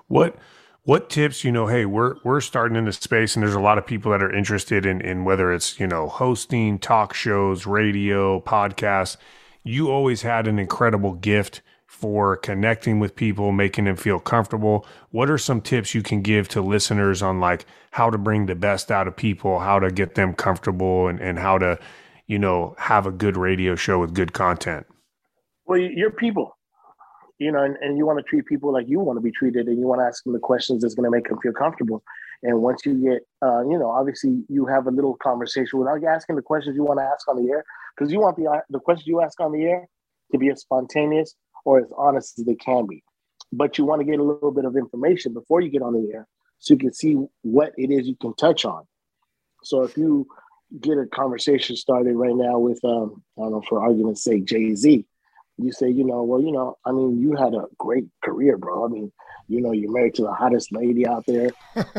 [0.07, 0.35] What
[0.83, 3.77] what tips you know hey we're we're starting in this space and there's a lot
[3.77, 8.39] of people that are interested in in whether it's you know hosting talk shows radio
[8.41, 9.17] podcasts.
[9.63, 14.85] You always had an incredible gift for connecting with people, making them feel comfortable.
[15.11, 18.55] What are some tips you can give to listeners on like how to bring the
[18.55, 21.79] best out of people, how to get them comfortable and, and how to,
[22.27, 24.85] you know, have a good radio show with good content?
[25.65, 26.57] Well, you're people.
[27.37, 29.67] you know, and, and you want to treat people like you want to be treated,
[29.67, 32.03] and you want to ask them the questions that's going to make them feel comfortable.
[32.43, 36.35] And once you get, uh, you know, obviously you have a little conversation without asking
[36.35, 39.07] the questions you want to ask on the air, because you want the the questions
[39.07, 39.87] you ask on the air
[40.31, 41.35] to be as spontaneous
[41.65, 43.03] or as honest as they can be.
[43.51, 46.13] But you want to get a little bit of information before you get on the
[46.13, 46.27] air,
[46.59, 48.83] so you can see what it is you can touch on.
[49.63, 50.27] So if you
[50.79, 54.75] get a conversation started right now with, um, I don't know, for argument's sake, Jay
[54.75, 55.05] Z,
[55.57, 58.85] you say, you know, well, you know, I mean, you had a great career, bro.
[58.85, 59.11] I mean,
[59.47, 61.51] you know, you're married to the hottest lady out there.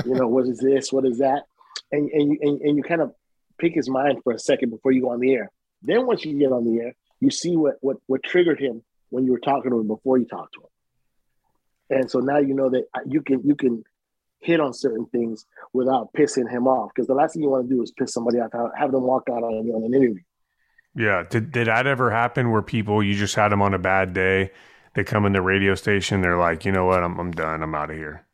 [0.04, 0.92] you know, what is this?
[0.92, 1.44] What is that?
[1.92, 3.14] And and you, and, and you kind of
[3.58, 5.50] pick his mind for a second before you go on the air.
[5.82, 9.24] Then once you get on the air, you see what what what triggered him when
[9.24, 12.00] you were talking to him before you talked to him.
[12.00, 13.84] And so now you know that you can you can
[14.40, 16.90] hit on certain things without pissing him off.
[16.94, 19.28] Because the last thing you want to do is piss somebody off, have them walk
[19.30, 20.22] out on you on an interview.
[20.94, 21.24] Yeah.
[21.28, 24.52] Did did that ever happen where people you just had them on a bad day?
[24.94, 27.62] They come in the radio station, they're like, you know what, I'm I'm done.
[27.62, 28.24] I'm out of here.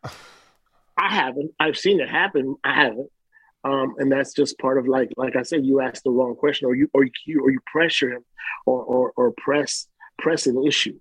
[0.96, 1.52] I haven't.
[1.58, 2.56] I've seen it happen.
[2.62, 3.10] I haven't.
[3.64, 6.66] Um, and that's just part of like like I said, you ask the wrong question,
[6.66, 8.24] or you or you or you pressure him,
[8.66, 9.86] or or or press
[10.18, 10.98] press an issue.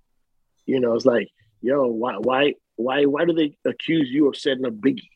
[0.65, 1.29] You know, it's like,
[1.61, 5.09] yo, why why why why do they accuse you of setting a Biggie?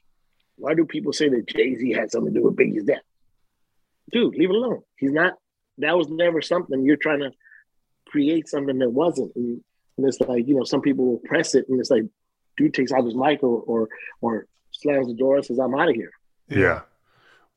[0.57, 3.01] Why do people say that Jay Z had something to do with Biggie's death?
[4.11, 4.81] Dude, leave it alone.
[4.97, 5.33] He's not.
[5.79, 7.31] That was never something you're trying to
[8.07, 9.35] create something that wasn't.
[9.35, 9.61] And,
[9.97, 12.03] and it's like you know, some people will press it, and it's like,
[12.57, 13.89] dude takes out his mic or or,
[14.21, 16.11] or slams the door and says, "I'm out of here."
[16.49, 16.81] Yeah.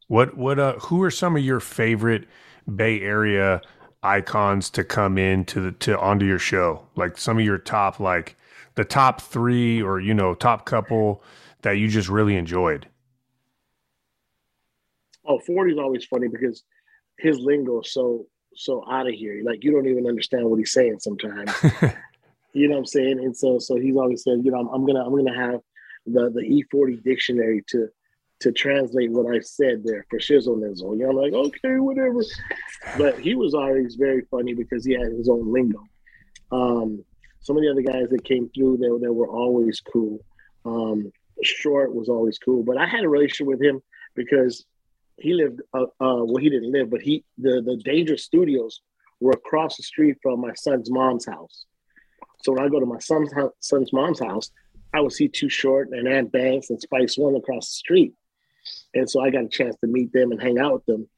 [0.08, 0.74] What what uh?
[0.80, 2.26] Who are some of your favorite
[2.74, 3.60] Bay Area
[4.02, 6.86] icons to come in to the to onto your show?
[6.96, 8.36] Like some of your top like
[8.78, 11.20] the top three or you know top couple
[11.62, 12.86] that you just really enjoyed?
[15.26, 16.62] Oh, 40 is always funny because
[17.18, 19.42] his lingo is so so out of here.
[19.44, 21.50] Like you don't even understand what he's saying sometimes.
[22.52, 23.18] you know what I'm saying?
[23.18, 25.60] And so so he's always said, you know, I'm, I'm gonna I'm gonna have
[26.06, 27.88] the the E40 dictionary to
[28.42, 30.96] to translate what I said there for shizzle nizzle.
[30.96, 32.20] You know, I'm like, okay, whatever.
[32.96, 35.82] But he was always very funny because he had his own lingo.
[36.52, 37.04] Um,
[37.40, 40.20] some of the other guys that came through there that were always cool.
[40.64, 43.80] Um, Short was always cool, but I had a relationship with him
[44.14, 44.64] because
[45.16, 45.60] he lived.
[45.72, 48.80] Uh, uh, well, he didn't live, but he the the Dangerous Studios
[49.20, 51.64] were across the street from my son's mom's house.
[52.42, 54.50] So when I go to my son's son's mom's house,
[54.94, 58.14] I would see Too Short and Ant Banks and Spice One across the street,
[58.94, 61.08] and so I got a chance to meet them and hang out with them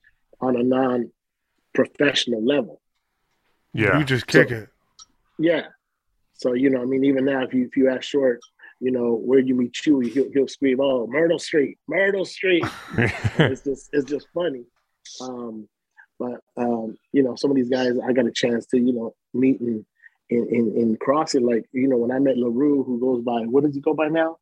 [0.40, 2.80] on a non-professional level.
[3.72, 4.68] Yeah, you just kick so, it.
[5.38, 5.66] Yeah,
[6.40, 8.40] so you know, I mean, even now, if you if you ask Short,
[8.80, 12.64] you know, where do you meet Chewy, he'll, he'll scream, "Oh, Myrtle Street, Myrtle Street."
[12.96, 14.64] it's just it's just funny.
[15.20, 15.68] Um,
[16.18, 19.14] but um, you know, some of these guys I got a chance to you know
[19.34, 19.84] meet and
[20.30, 21.44] in in, in crossing.
[21.44, 24.08] Like you know, when I met Laroo, who goes by what does he go by
[24.08, 24.38] now?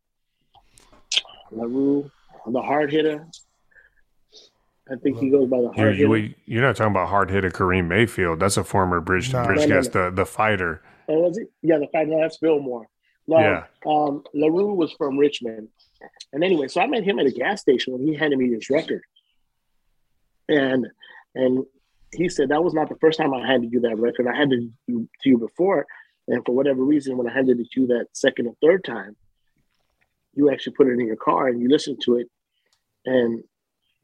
[1.52, 2.08] Laroo,
[2.46, 3.26] the hard hitter.
[4.88, 6.34] I think he goes by the hard you're, hitter.
[6.46, 8.38] You're not talking about hard hitter Karim Mayfield.
[8.38, 10.80] That's a former bridge no, bridge no, guest, no, the the fighter.
[11.08, 11.48] Was it?
[11.62, 12.04] Yeah, the.
[12.04, 12.88] No, that's Fillmore.
[13.26, 13.64] No, yeah.
[13.86, 15.68] um, Laroo was from Richmond,
[16.32, 18.70] and anyway, so I met him at a gas station when he handed me his
[18.70, 19.02] record,
[20.48, 20.86] and
[21.34, 21.64] and
[22.14, 24.26] he said that was not the first time I handed you that record.
[24.26, 25.86] I handed it to you before,
[26.26, 29.14] and for whatever reason, when I handed it to you that second or third time,
[30.34, 32.28] you actually put it in your car and you listened to it,
[33.04, 33.42] and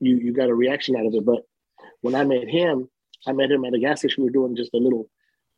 [0.00, 1.24] you you got a reaction out of it.
[1.24, 1.42] But
[2.02, 2.90] when I met him,
[3.26, 4.22] I met him at a gas station.
[4.22, 5.08] We were doing just a little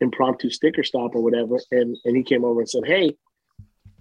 [0.01, 1.59] impromptu sticker stop or whatever.
[1.71, 3.17] And and he came over and said, Hey.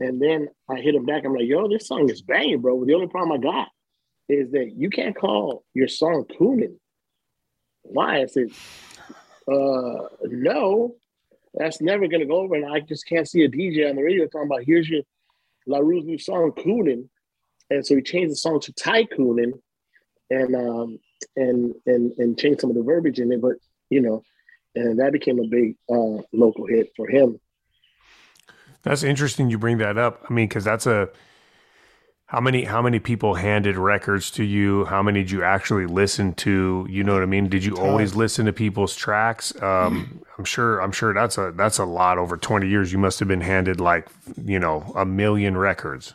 [0.01, 1.23] And then I hit him back.
[1.23, 2.83] I'm like, yo, this song is banging, bro.
[2.83, 3.69] The only problem I got
[4.27, 6.75] is that you can't call your song Coonin.
[7.83, 8.21] Why?
[8.21, 8.49] I said,
[9.47, 10.95] uh, no,
[11.53, 12.55] that's never gonna go over.
[12.55, 15.03] And I just can't see a DJ on the radio talking about here's your
[15.65, 17.07] Laroo's new song, Coonin.
[17.69, 19.53] And so he changed the song to Tycoonin
[20.29, 20.99] and um
[21.35, 23.41] and and and changed some of the verbiage in it.
[23.41, 23.53] But
[23.89, 24.23] you know,
[24.75, 27.39] and that became a big uh, local hit for him.
[28.83, 29.49] That's interesting.
[29.49, 30.23] You bring that up.
[30.29, 31.09] I mean, because that's a
[32.27, 34.85] how many how many people handed records to you?
[34.85, 36.87] How many did you actually listen to?
[36.89, 37.49] You know what I mean?
[37.49, 39.53] Did you always listen to people's tracks?
[39.61, 40.79] Um, I'm sure.
[40.79, 42.17] I'm sure that's a that's a lot.
[42.17, 44.07] Over 20 years, you must have been handed like
[44.43, 46.13] you know a million records.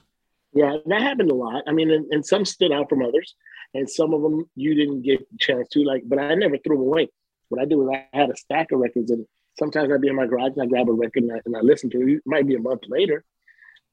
[0.52, 1.62] Yeah, that happened a lot.
[1.68, 3.36] I mean, and, and some stood out from others,
[3.72, 5.84] and some of them you didn't get a chance to.
[5.84, 7.08] Like, but I never threw them away
[7.50, 9.26] what I do is I had a stack of records, and
[9.58, 11.60] sometimes I'd be in my garage and I grab a record and I, and I
[11.60, 12.10] listen to it.
[12.16, 13.24] It might be a month later,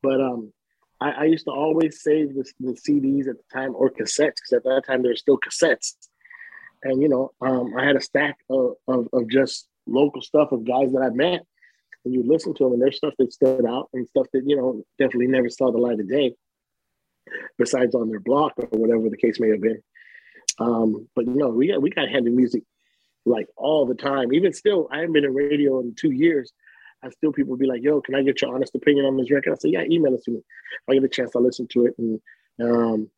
[0.02, 0.54] but um,
[1.02, 4.54] I, I used to always save the, the CDs at the time or cassettes because
[4.54, 5.96] at that time there were still cassettes.
[6.84, 10.66] And you know, um, I had a stack of, of, of just local stuff of
[10.66, 11.42] guys that I met
[12.08, 14.56] and you listen to them, and there's stuff that stood out and stuff that you
[14.56, 16.34] know definitely never saw the light of day,
[17.58, 19.82] besides on their block or whatever the case may have been.
[20.60, 22.64] Um, but you know, we got we got music
[23.28, 24.34] like all the time.
[24.34, 26.54] Even still, I haven't been in radio in two years.
[27.04, 29.54] I still people be like, "Yo, can I get your honest opinion on this record?"
[29.54, 30.38] I say, "Yeah, email it to me.
[30.38, 32.20] If I get a chance, I'll listen to it and
[32.60, 33.10] um,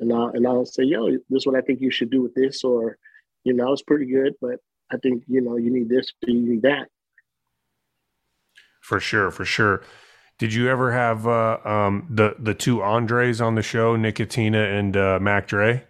[0.00, 2.34] and I and I'll say, "Yo, this is what I think you should do with
[2.34, 2.98] this," or
[3.44, 6.62] you know, it's pretty good, but I think you know you need this, you need
[6.62, 6.88] that.
[8.80, 9.82] For sure, for sure.
[10.38, 14.96] Did you ever have uh, um, the the two Andres on the show, Nickatina and
[14.96, 15.84] uh, Mac Dre?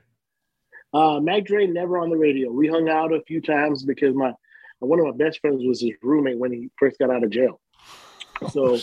[0.92, 2.50] Uh, Mac Dre never on the radio.
[2.50, 4.32] We hung out a few times because my
[4.80, 7.60] one of my best friends was his roommate when he first got out of jail.
[8.50, 8.78] So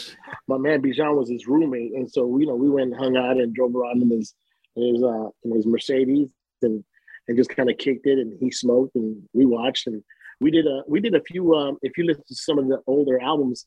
[0.48, 3.38] my man Bijan was his roommate, and so you know we went and hung out
[3.38, 4.34] and drove around in his
[4.76, 6.30] in his uh, in his Mercedes
[6.62, 6.84] and
[7.28, 8.18] and just kind of kicked it.
[8.18, 10.04] And he smoked, and we watched, and
[10.40, 11.54] we did a we did a few.
[11.54, 13.66] Um, if you listen to some of the older albums,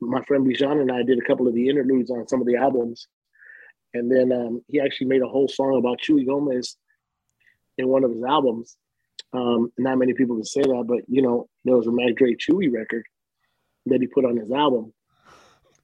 [0.00, 2.56] my friend Bijan and I did a couple of the interludes on some of the
[2.56, 3.08] albums,
[3.94, 6.76] and then um, he actually made a whole song about Chuy Gomez
[7.78, 8.76] in one of his albums.
[9.32, 12.34] Um, not many people can say that, but you know, there was a Mac Dre
[12.34, 13.04] Chuy record
[13.86, 14.92] that he put on his album.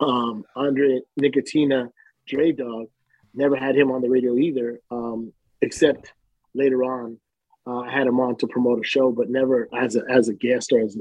[0.00, 1.90] Um, Andre Nickatina,
[2.26, 2.88] Dre Dog,
[3.34, 6.12] never had him on the radio either, um, except
[6.54, 7.18] later on.
[7.66, 10.34] Uh, I had him on to promote a show, but never as a as a
[10.34, 11.00] guest or as a,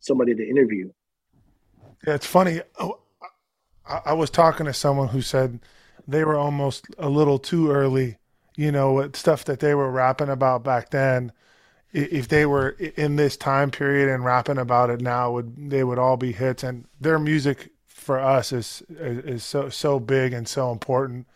[0.00, 0.90] somebody to interview.
[2.06, 2.60] Yeah, it's funny.
[2.78, 3.00] Oh,
[3.86, 5.60] I, I was talking to someone who said
[6.06, 8.18] they were almost a little too early
[8.56, 11.32] you know, stuff that they were rapping about back then,
[11.92, 15.98] if they were in this time period and rapping about it now, would they would
[15.98, 16.64] all be hits.
[16.64, 21.26] And their music for us is is so so big and so important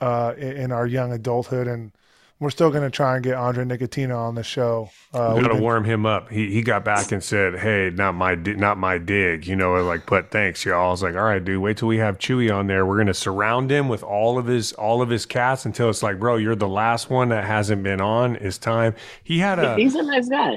[0.00, 1.66] uh, in our young adulthood.
[1.66, 1.92] And
[2.40, 4.90] we're still going to try and get Andre Nickatina on the show.
[5.12, 6.30] Uh, we got to warm him up.
[6.30, 10.06] He he got back and said, "Hey, not my not my dig," you know, like,
[10.06, 10.88] but thanks, y'all.
[10.88, 12.86] I was like, "All right, dude, wait till we have Chuy on there.
[12.86, 16.02] We're going to surround him with all of his all of his cats until it's
[16.02, 18.36] like, bro, you're the last one that hasn't been on.
[18.36, 20.52] It's time." He had a he's a nice guy.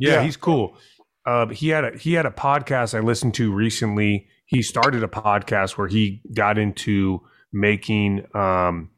[0.00, 0.22] Yeah, yeah.
[0.22, 0.76] he's cool.
[1.26, 4.28] Uh, he had a he had a podcast I listened to recently.
[4.46, 7.20] He started a podcast where he got into
[7.52, 8.90] making um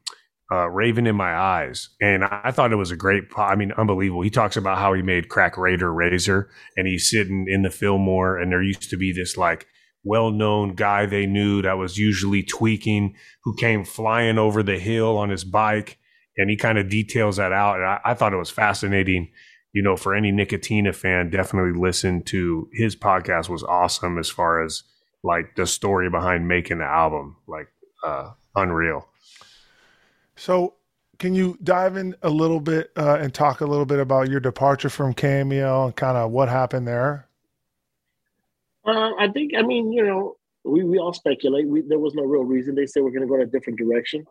[0.51, 1.89] uh, Raven in My Eyes.
[2.01, 4.21] And I thought it was a great, I mean, unbelievable.
[4.21, 8.37] He talks about how he made Crack Raider Razor and he's sitting in the Fillmore
[8.37, 9.67] and there used to be this like
[10.03, 15.17] well known guy they knew that was usually tweaking who came flying over the hill
[15.17, 15.97] on his bike.
[16.37, 17.75] And he kind of details that out.
[17.75, 19.29] And I, I thought it was fascinating.
[19.73, 24.63] You know, for any Nickatina fan, definitely listen to his podcast was awesome as far
[24.63, 24.83] as
[25.23, 27.67] like the story behind making the album, like
[28.03, 29.09] uh, unreal.
[30.39, 30.75] So,
[31.17, 34.39] can you dive in a little bit uh, and talk a little bit about your
[34.39, 37.27] departure from KMEL and kind of what happened there?
[38.85, 41.67] Uh, I think, I mean, you know, we, we all speculate.
[41.67, 42.73] We, there was no real reason.
[42.73, 44.23] They said we're going to go in a different direction.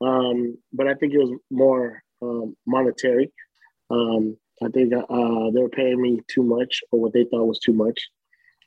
[0.00, 3.32] Um, but I think it was more um, monetary.
[3.88, 7.60] Um, I think uh, they were paying me too much for what they thought was
[7.60, 8.00] too much.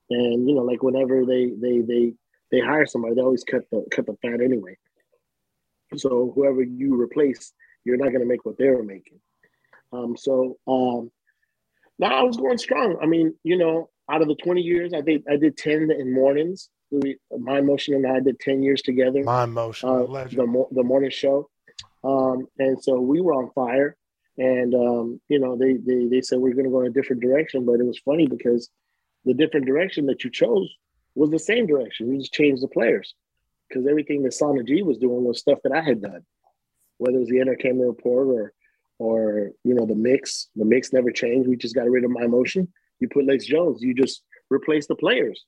[0.10, 2.14] And you know, like whenever they they they
[2.52, 4.78] they hire somebody, they always cut the cut the fat anyway.
[5.98, 9.20] So whoever you replace, you're not going to make what they were making.
[9.92, 11.12] Um, so um,
[11.98, 12.98] now I was going strong.
[13.02, 16.14] I mean, you know, out of the 20 years, I did I did 10 in
[16.14, 16.70] mornings.
[16.92, 19.24] We, Mind Motion and I did 10 years together.
[19.24, 21.50] Mind Motion, uh, the, the morning show.
[22.04, 23.96] Um, and so we were on fire.
[24.38, 26.92] And, um, you know, they, they, they said we are going to go in a
[26.92, 27.66] different direction.
[27.66, 28.70] But it was funny because
[29.26, 30.74] the different direction that you chose
[31.14, 32.10] was the same direction.
[32.10, 33.14] We just changed the players
[33.70, 36.26] because everything that Sana G was doing was stuff that I had done,
[36.98, 38.54] whether it was the entertainment report or
[38.98, 40.50] or you know the mix.
[40.56, 41.48] The mix never changed.
[41.48, 42.68] We just got rid of Mind Motion.
[43.00, 43.82] You put Lex Jones.
[43.82, 45.46] You just replace the players.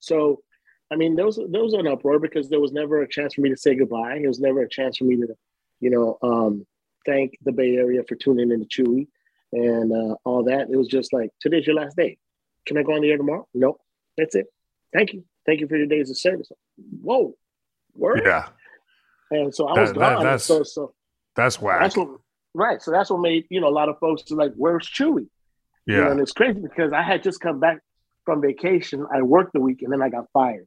[0.00, 0.42] So,
[0.90, 3.56] I mean, those was an uproar because there was never a chance for me to
[3.56, 4.18] say goodbye.
[4.18, 5.28] There was never a chance for me to,
[5.80, 6.66] you know, um,
[7.06, 9.06] thank the Bay Area for tuning in to Chuy
[9.52, 10.68] and uh, all that.
[10.70, 12.18] It was just like today's your last day.
[12.66, 13.46] Can I go on the air tomorrow?
[13.54, 13.78] No,
[14.16, 14.46] that's it.
[14.92, 15.24] Thank you.
[15.46, 16.50] Thank you for your days of service.
[17.02, 17.34] Whoa,
[17.94, 18.22] word.
[18.24, 18.48] Yeah.
[19.30, 20.22] And so I was that, gone.
[20.22, 20.94] That, that's, so, so
[21.34, 21.78] that's why.
[21.78, 22.08] That's what,
[22.54, 22.80] right.
[22.82, 25.28] So that's what made you know a lot of folks like, "Where's Chuy?"
[25.86, 25.96] Yeah.
[25.96, 27.78] You know, and it's crazy because I had just come back
[28.24, 29.06] from vacation.
[29.12, 30.66] I worked the week and then I got fired,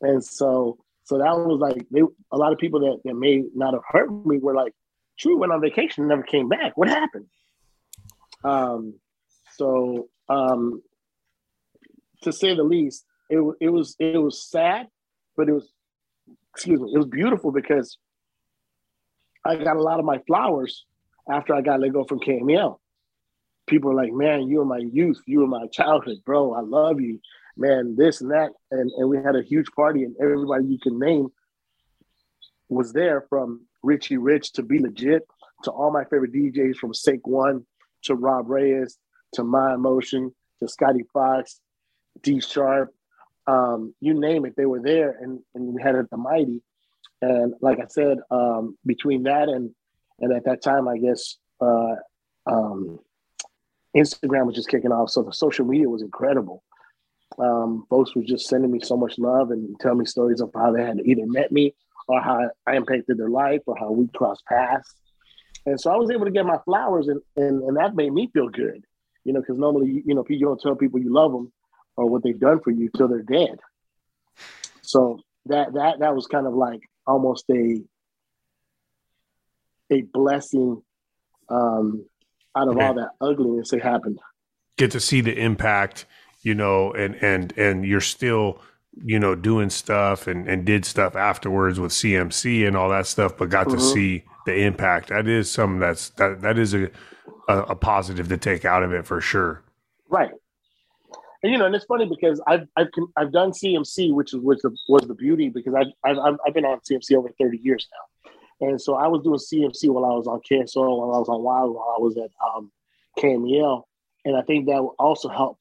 [0.00, 3.74] and so so that was like they, a lot of people that, that may not
[3.74, 4.74] have heard me were like,
[5.18, 6.76] "Chuy went on vacation and never came back.
[6.76, 7.26] What happened?"
[8.44, 8.94] Um.
[9.56, 10.82] So um,
[12.22, 14.88] to say the least, it, it was it was sad,
[15.36, 15.72] but it was
[16.54, 17.98] excuse me, it was beautiful because
[19.44, 20.84] I got a lot of my flowers
[21.28, 22.78] after I got let go from KMEL.
[23.66, 26.54] People are like, man, you were my youth, you were my childhood, bro.
[26.54, 27.20] I love you.
[27.56, 30.98] man, this and that, and and we had a huge party, and everybody you can
[30.98, 31.28] name
[32.68, 35.22] was there from Richie Rich to B-Legit
[35.64, 37.66] to all my favorite DJs from Sake One
[38.02, 38.98] to Rob Reyes
[39.34, 41.60] to Mind Motion to Scotty Fox,
[42.22, 42.94] D Sharp,
[43.46, 46.62] um, you name it, they were there, and and we had it at the Mighty,
[47.22, 49.70] and like I said, um, between that and
[50.20, 51.96] and at that time, I guess uh,
[52.46, 52.98] um,
[53.96, 56.62] Instagram was just kicking off, so the social media was incredible.
[57.38, 60.72] Um, folks were just sending me so much love and telling me stories of how
[60.72, 61.74] they had either met me
[62.08, 64.94] or how I impacted their life or how we crossed paths.
[65.64, 68.28] And so I was able to get my flowers, and and, and that made me
[68.32, 68.84] feel good,
[69.24, 71.52] you know, because normally, you know, you don't tell people you love them
[72.00, 73.58] or what they've done for you till they're dead.
[74.80, 77.82] So that that that was kind of like almost a
[79.90, 80.82] a blessing
[81.50, 82.06] um,
[82.56, 84.18] out of all that ugliness that happened.
[84.78, 86.06] Get to see the impact,
[86.40, 88.62] you know, and and and you're still
[89.04, 93.36] you know doing stuff and and did stuff afterwards with CMC and all that stuff,
[93.36, 93.76] but got mm-hmm.
[93.76, 95.10] to see the impact.
[95.10, 96.90] That is something that's that that is a,
[97.46, 99.62] a a positive to take out of it for sure.
[100.08, 100.30] Right.
[101.42, 104.76] And you know, and it's funny because I've I've I've done CMC, which is the
[104.88, 108.80] was the beauty because I've I've I've been on CMC over thirty years now, and
[108.80, 111.74] so I was doing CMC while I was on KSOL, while I was on Wild,
[111.74, 112.70] while I was at um,
[113.18, 113.84] KMEL,
[114.26, 115.58] and I think that will also help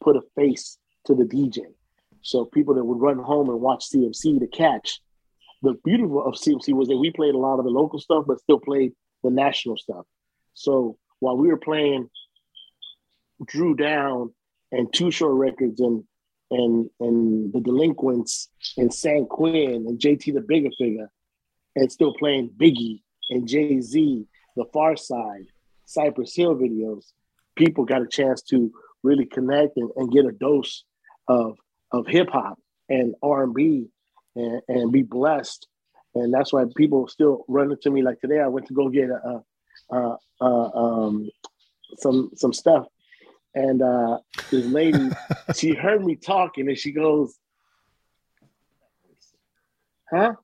[0.00, 1.60] put a face to the DJ.
[2.22, 5.00] So people that would run home and watch CMC to catch.
[5.62, 8.40] The beauty of CMC was that we played a lot of the local stuff, but
[8.40, 8.92] still played
[9.22, 10.06] the national stuff.
[10.54, 12.08] So while we were playing
[13.46, 14.32] Dru Down
[14.72, 16.04] and Too Short Records and
[16.50, 21.08] and and the Delinquents and San Quinn and JT the Bigga Figga,
[21.76, 25.46] and still playing Biggie and Jay Z, The Pharcyde,
[25.84, 27.12] Cypress Hill videos.
[27.56, 30.84] People got a chance to really connect and, and get a dose
[31.28, 31.58] of
[31.92, 32.58] of hip hop
[32.88, 33.88] and R and B
[34.36, 35.66] and be blessed.
[36.14, 38.02] And that's why people still run into me.
[38.02, 39.42] Like today, I went to go get a,
[39.92, 41.30] a, a, a um,
[41.98, 42.86] some some stuff
[43.54, 44.18] and uh,
[44.50, 45.10] this lady,
[45.56, 47.34] she heard me talking and she goes,
[50.10, 50.34] Huh?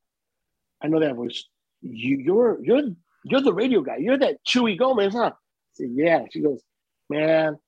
[0.83, 1.45] I know that voice.
[1.83, 2.83] You, you're you're
[3.25, 3.97] you're the radio guy.
[3.97, 5.33] You're that Chuy Gomez, huh?
[5.33, 5.39] I
[5.73, 6.25] said, Yeah.
[6.31, 6.63] She goes,
[7.09, 7.59] Man,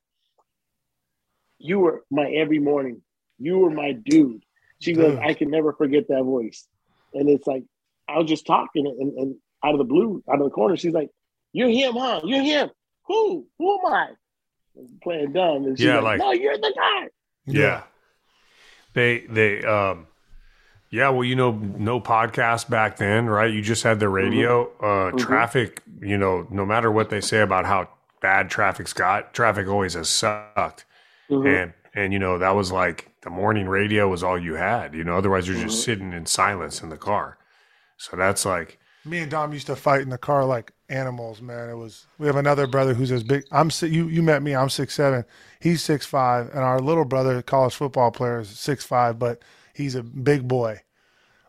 [1.58, 3.02] you were my every morning.
[3.38, 4.42] You were my dude.
[4.80, 6.66] She goes, I can never forget that voice.
[7.12, 7.64] And it's like,
[8.08, 10.92] I was just talking and, and out of the blue, out of the corner, she's
[10.92, 11.10] like,
[11.52, 12.20] You're him, huh?
[12.24, 12.70] You're him.
[13.06, 13.46] Who?
[13.58, 14.08] Who am I?
[15.02, 15.64] Playing dumb.
[15.64, 17.08] And she's yeah, like, like, no, you're the guy.
[17.46, 17.82] Yeah.
[18.94, 20.06] They, they, um,
[20.90, 23.52] yeah, well, you know, no podcast back then, right?
[23.52, 24.64] You just had the radio.
[24.64, 24.84] Mm-hmm.
[24.84, 25.16] Uh, mm-hmm.
[25.18, 27.88] Traffic, you know, no matter what they say about how
[28.20, 30.84] bad traffic's got, traffic always has sucked.
[31.30, 31.46] Mm-hmm.
[31.46, 34.94] And and you know that was like the morning radio was all you had.
[34.94, 35.84] You know, otherwise you're just mm-hmm.
[35.84, 37.38] sitting in silence in the car.
[37.96, 41.68] So that's like me and Dom used to fight in the car like animals, man.
[41.68, 42.06] It was.
[42.18, 43.44] We have another brother who's as big.
[43.50, 44.08] I'm you.
[44.08, 44.54] You met me.
[44.54, 45.24] I'm six seven.
[45.60, 49.42] He's six five, and our little brother, college football player, is six five, but
[49.74, 50.80] he's a big boy.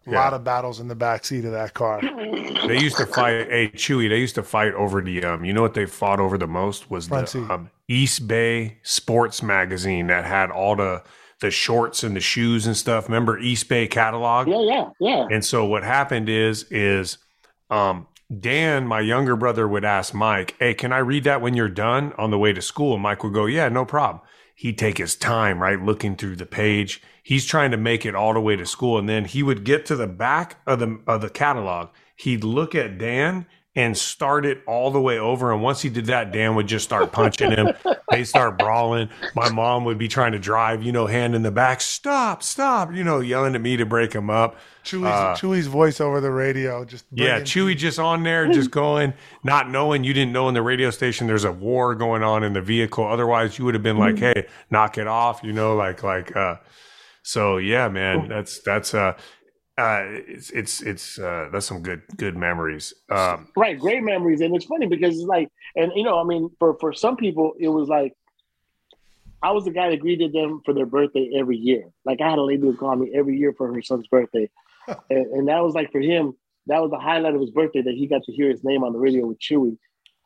[0.07, 0.19] A yeah.
[0.19, 2.01] lot of battles in the back seat of that car.
[2.01, 3.49] They used to fight.
[3.49, 4.09] Hey, Chuy.
[4.09, 5.23] They used to fight over the.
[5.23, 8.77] Um, you know what they fought over the most was Front the um, East Bay
[8.83, 11.03] Sports magazine that had all the
[11.41, 13.07] the shorts and the shoes and stuff.
[13.07, 14.47] Remember East Bay catalog?
[14.47, 15.27] Yeah, yeah, yeah.
[15.31, 17.17] And so what happened is is
[17.69, 18.07] um,
[18.37, 22.13] Dan, my younger brother, would ask Mike, Hey, can I read that when you're done
[22.17, 22.93] on the way to school?
[22.93, 24.21] And Mike would go, Yeah, no problem.
[24.55, 25.81] He'd take his time, right?
[25.81, 27.01] Looking through the page.
[27.23, 28.97] He's trying to make it all the way to school.
[28.99, 31.89] And then he would get to the back of the, of the catalog.
[32.15, 33.45] He'd look at Dan
[33.75, 35.53] and start it all the way over.
[35.53, 37.69] And once he did that, Dan would just start punching him.
[38.11, 39.09] they start brawling.
[39.35, 42.93] My mom would be trying to drive, you know, hand in the back, stop, stop,
[42.93, 44.57] you know, yelling at me to break him up.
[44.83, 49.13] Chuy's, uh, Chuy's voice over the radio, just yeah, Chuy just on there, just going,
[49.43, 52.53] not knowing you didn't know in the radio station there's a war going on in
[52.53, 53.05] the vehicle.
[53.05, 54.39] Otherwise, you would have been like, mm-hmm.
[54.39, 56.35] hey, knock it off, you know, like like.
[56.35, 56.55] uh
[57.21, 59.13] so yeah, man, that's that's uh
[59.79, 62.93] uh, it's it's it's uh, that's some good good memories.
[63.09, 66.49] Um, right, great memories, and it's funny because it's like, and you know, I mean,
[66.59, 68.13] for for some people, it was like
[69.41, 71.85] I was the guy that greeted them for their birthday every year.
[72.03, 74.49] Like I had a lady who called me every year for her son's birthday,
[74.87, 76.35] and, and, that was like for him,
[76.67, 78.91] that was the highlight of his birthday that he got to hear his name on
[78.91, 79.77] the radio with Chuy,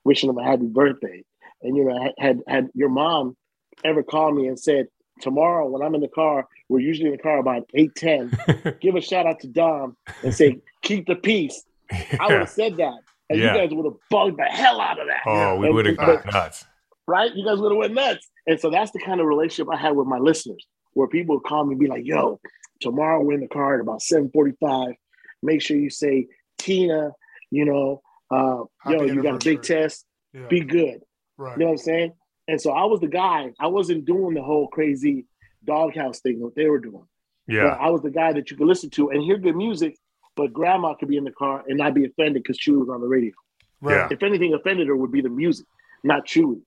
[0.04, 1.24] wishing him a happy birthday.
[1.62, 3.38] And you know, had had your mom
[3.84, 4.88] ever called me and said,
[5.22, 8.38] tomorrow when I'm in the car, we're usually in the car about 8 10.
[8.82, 11.64] give a shout out to Dom and say, keep the peace.
[11.91, 12.18] Yeah.
[12.20, 12.99] I would have said that.
[13.30, 13.53] And yeah.
[13.53, 15.22] you guys would have bugged the hell out of that.
[15.26, 16.66] Oh, we would have gone nuts.
[17.07, 17.34] Right?
[17.34, 18.28] You guys would have went nuts.
[18.47, 20.66] And so that's the kind of relationship I had with my listeners.
[20.93, 22.39] where people would call me and be like, yo,
[22.82, 24.95] tomorrow we're in the car at about 745.
[25.41, 27.11] Make sure you say, Tina,
[27.51, 28.01] you know,
[28.32, 30.47] uh, yo, you got a big test, yeah.
[30.47, 31.01] be good.
[31.38, 31.57] Right.
[31.57, 32.14] You know what I'm saying?
[32.47, 33.53] And so I was the guy.
[33.59, 35.25] I wasn't doing the whole crazy
[35.65, 37.05] doghouse thing what they were doing.
[37.47, 37.63] Yeah.
[37.63, 39.97] But I was the guy that you could listen to and hear good music,
[40.35, 43.01] but grandma could be in the car and not be offended because Chuy was on
[43.01, 43.33] the radio.
[43.81, 43.95] Right.
[43.95, 44.07] Yeah.
[44.11, 45.65] If anything offended her would be the music,
[46.03, 46.61] not Chuy.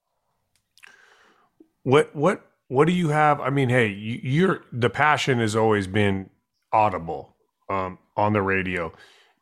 [1.82, 3.40] What what what do you have?
[3.40, 6.30] I mean, hey, you, are the passion has always been
[6.72, 7.36] audible
[7.68, 8.92] um, on the radio.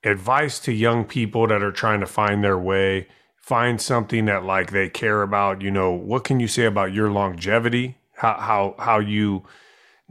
[0.02, 3.08] Advice to young people that are trying to find their way,
[3.44, 5.62] find something that like they care about.
[5.62, 7.98] You know, what can you say about your longevity?
[8.12, 9.44] How how how you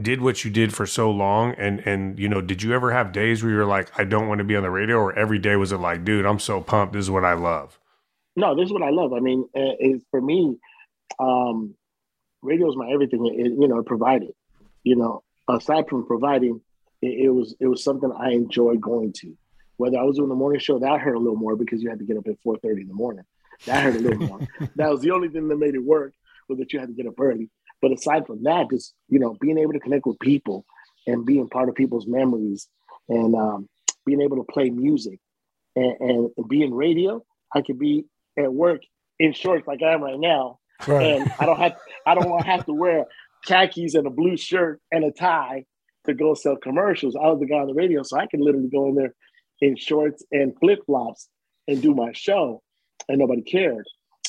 [0.02, 3.12] did what you did for so long and and you know did you ever have
[3.12, 5.56] days where you're like i don't want to be on the radio or every day
[5.56, 7.78] was it like dude i'm so pumped this is what i love
[8.36, 10.58] no this is what i love i mean it, for me
[11.20, 11.76] um
[12.44, 13.26] radio is my everything.
[13.26, 14.32] It, you know, it provided.
[14.84, 16.62] You know, aside from providing,
[17.02, 19.36] it, it, was it was something I enjoyed going to.
[19.78, 22.00] Whether I was doing the morning show, that hurt a little more because you had
[22.00, 23.24] to get up at four thirty in the morning.
[23.66, 24.40] That hurt a little more.
[24.76, 26.14] that was the only thing that made it work
[26.50, 27.50] was that you had to get up early.
[27.82, 30.66] But aside from that, just you know, being able to connect with people
[31.08, 32.68] and being part of people's memories
[33.10, 33.70] and um,
[34.06, 35.20] being able to play music
[35.76, 38.06] and, and, and be in radio, I could be
[38.38, 38.82] at work
[39.20, 41.22] in shorts like I am right now Right.
[41.22, 43.06] And I don't have I don't have to wear
[43.46, 45.66] khakis and a blue shirt and a tie
[46.06, 47.16] to go sell commercials.
[47.16, 49.14] I was the guy on the radio, so I can literally go in there
[49.62, 51.30] in shorts and flip flops
[51.68, 52.62] and do my show,
[53.08, 53.86] and nobody cared.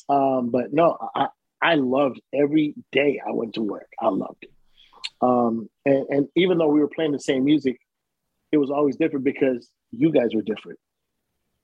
[0.09, 1.29] Um, but no, I
[1.61, 3.89] I loved every day I went to work.
[3.99, 4.53] I loved it.
[5.23, 7.79] Um, and, and even though we were playing the same music,
[8.53, 10.79] it was always different because you guys were different.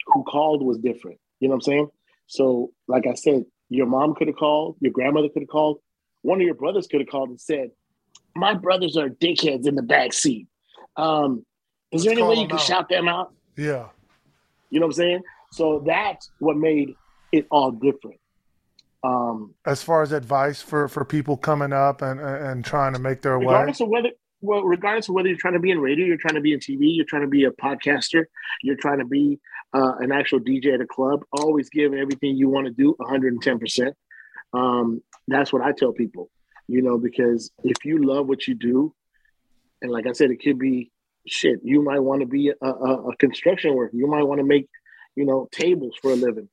[0.06, 1.18] Who called was different.
[1.40, 1.88] You know what I'm saying?
[2.26, 5.80] So, like I said, your mom could have called, your grandmother could have called,
[6.22, 7.70] one of your brothers could have called and said,
[8.34, 10.46] "My brothers are dickheads in the back seat.
[10.96, 11.44] Um,
[11.92, 12.62] is there any way you can out.
[12.62, 13.88] shout them out?" Yeah,
[14.70, 15.22] you know what I'm saying.
[15.52, 16.94] So that's what made
[17.32, 18.18] it all different.
[19.02, 23.22] Um, as far as advice for for people coming up and and trying to make
[23.22, 24.11] their regardless way, of whether
[24.42, 26.61] well, regardless of whether you're trying to be in radio, you're trying to be in
[26.61, 28.24] TV, you're trying to be a podcaster,
[28.62, 29.38] you're trying to be
[29.74, 33.92] uh, an actual DJ at a club, always give everything you want to do 110%.
[34.52, 36.30] Um, that's what I tell people,
[36.68, 38.94] you know, because if you love what you do,
[39.82, 40.90] and like I said, it could be
[41.26, 41.60] shit.
[41.62, 43.96] You might want to be a, a, a construction worker.
[43.96, 44.68] You might want to make,
[45.16, 46.48] you know, tables for a living.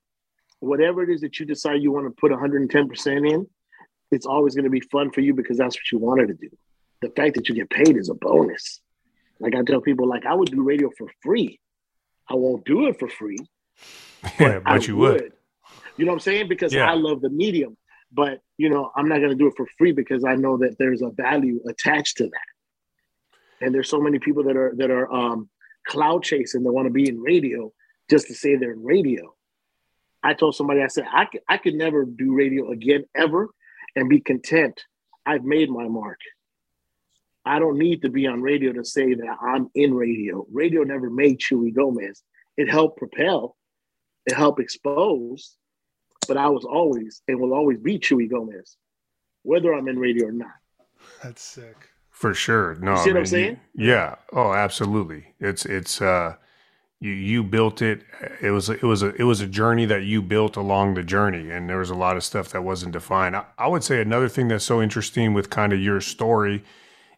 [0.60, 3.48] Whatever it is that you decide you want to put 110% in,
[4.12, 6.50] it's always going to be fun for you because that's what you wanted to do
[7.02, 8.82] the fact that you get paid is a bonus.
[9.40, 11.60] Like I tell people, like I would do radio for free.
[12.30, 13.38] I won't do it for free.
[14.40, 15.22] Yeah, but, you would.
[15.22, 15.34] would.
[15.96, 16.50] You know what I'm saying?
[16.50, 16.90] Because yeah.
[16.90, 17.78] I love the medium.
[18.12, 21.04] But you know, I'm not gonna do it for free because I know that there's
[21.04, 22.48] a value attached to that.
[23.62, 25.50] And there's so many people that are that are um
[25.88, 27.72] cloud chasing that want to be in radio
[28.10, 29.34] just to say they're in radio.
[30.24, 33.50] I told somebody, I said, I could, I could never do radio again ever
[33.96, 34.82] and be content.
[35.26, 36.20] I've made my mark.
[37.46, 40.46] I don't need to be on radio to say that I'm in radio.
[40.52, 42.22] Radio never made Chuy Gomez.
[42.58, 43.56] It helped propel,
[44.26, 45.56] it helped expose,
[46.28, 48.76] but I was always and will always be Chuy Gomez,
[49.44, 50.50] whether I'm in radio or not.
[51.24, 51.90] That's sick.
[52.18, 52.74] For sure.
[52.82, 53.60] No, you see I mean, what I'm saying?
[53.76, 54.16] Yeah.
[54.34, 55.36] Oh, absolutely.
[55.40, 56.38] It's it's uh
[57.00, 58.06] you you built it.
[58.42, 61.52] It was it was a it was a journey that you built along the journey,
[61.52, 63.36] and there was a lot of stuff that wasn't defined.
[63.36, 66.64] I, I would say another thing that's so interesting with kind of your story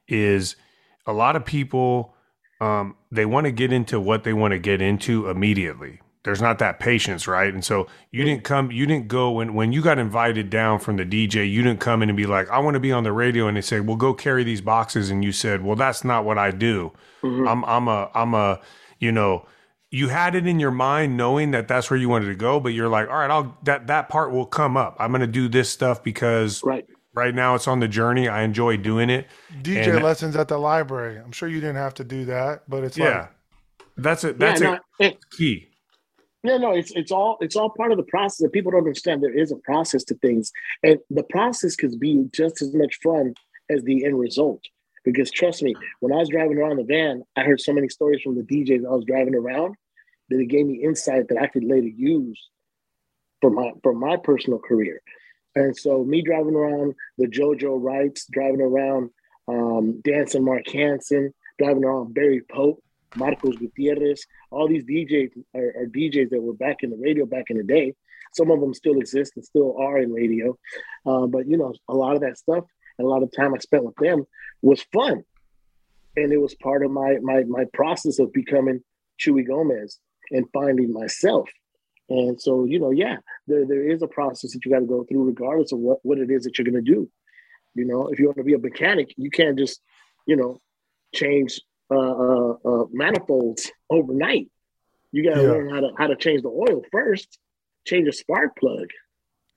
[0.10, 0.58] is
[1.06, 2.14] a lot of people
[2.60, 6.02] um, they want to get into what they want to get into immediately.
[6.24, 7.54] There's not that patience, right?
[7.54, 10.98] And so you didn't come, you didn't go when when you got invited down from
[10.98, 13.14] the DJ, you didn't come in and be like, I want to be on the
[13.14, 16.26] radio, and they say, well, go carry these boxes, and you said, well, that's not
[16.26, 16.92] what I do.
[17.24, 17.48] Mm-hmm.
[17.48, 18.60] I'm I'm a I'm a
[19.00, 19.46] you know
[19.92, 22.70] you had it in your mind knowing that that's where you wanted to go but
[22.70, 25.48] you're like all right i'll that that part will come up i'm going to do
[25.50, 28.28] this stuff because right right now it's on the journey.
[28.28, 29.28] I enjoy doing it.
[29.62, 31.18] DJ and, lessons at the library.
[31.18, 33.30] I'm sure you didn't have to do that, but it's yeah, like,
[33.98, 34.40] that's it.
[34.40, 35.69] That's yeah, no, it, key.
[36.44, 38.38] Yeah, no, it's it's all it's all part of the process.
[38.38, 40.52] That people don't understand there is a process to things,
[40.84, 43.34] and the process could be just as much fun
[43.70, 44.64] as the end result.
[45.04, 48.22] Because trust me, when I was driving around the van, I heard so many stories
[48.22, 49.76] from the DJs I was driving around
[50.30, 52.50] that it gave me insight that I could later use
[53.42, 55.02] for my for my personal career.
[55.56, 59.10] And so me driving around the JoJo Wrights, driving around
[59.48, 62.84] um, Dancing Mark Hanson, driving around Barry Pope,
[63.16, 67.46] Marcos Gutierrez, all these DJs are, are, DJs that were back in the radio back
[67.50, 67.94] in the day.
[68.36, 70.58] Some of them still exist and still are in radio.
[71.06, 72.66] Uh, but, you know, a lot of that stuff
[73.00, 74.26] and a lot of time I spent with them
[74.62, 75.24] was fun,
[76.16, 78.84] and it was part of my my my process of becoming
[79.20, 79.98] Chuy Gomez
[80.32, 81.50] and finding myself.
[82.10, 85.04] And so, you know, yeah, there, there is a process that you got to go
[85.04, 87.10] through, regardless of what, what it is that you're going to do.
[87.76, 89.80] You know, if you want to be a mechanic, you can't just,
[90.26, 90.60] you know,
[91.14, 91.62] change
[91.92, 94.50] uh, uh, uh, manifolds overnight.
[95.12, 95.48] You got to yeah.
[95.50, 97.40] learn how to how to change the oil first.
[97.86, 98.88] Change a spark plug.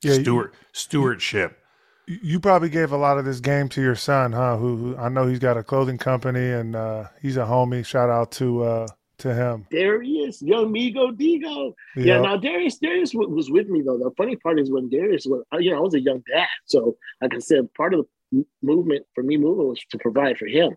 [0.02, 1.58] Yeah, Steward stewardship.
[2.06, 4.56] You probably gave a lot of this game to your son, huh?
[4.56, 7.86] Who, who I know he's got a clothing company and uh, he's a homie.
[7.86, 8.86] Shout out to uh,
[9.18, 9.66] to him.
[9.70, 11.74] Darius, young Migo Digo.
[11.96, 12.06] Yep.
[12.06, 13.98] Yeah, now Darius, Darius was with me though.
[13.98, 16.48] The funny part is when Darius was, you know, I was a young dad.
[16.66, 20.46] So, like I said, part of the movement for me moving was to provide for
[20.46, 20.76] him,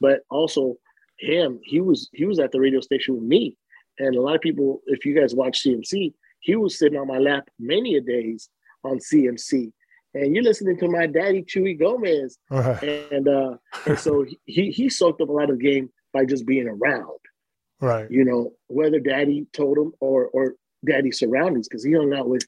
[0.00, 0.76] but also
[1.18, 1.60] him.
[1.62, 3.56] He was he was at the radio station with me,
[3.98, 7.18] and a lot of people, if you guys watch CMC, he was sitting on my
[7.18, 8.48] lap many a days
[8.84, 9.72] on CMC.
[10.12, 12.82] And you're listening to my daddy Chuy Gomez, right.
[12.82, 16.46] and uh, and so he he soaked up a lot of the game by just
[16.46, 17.18] being around.
[17.80, 18.10] Right.
[18.10, 22.44] You know, whether daddy told him or or daddy's surroundings, because he hung out with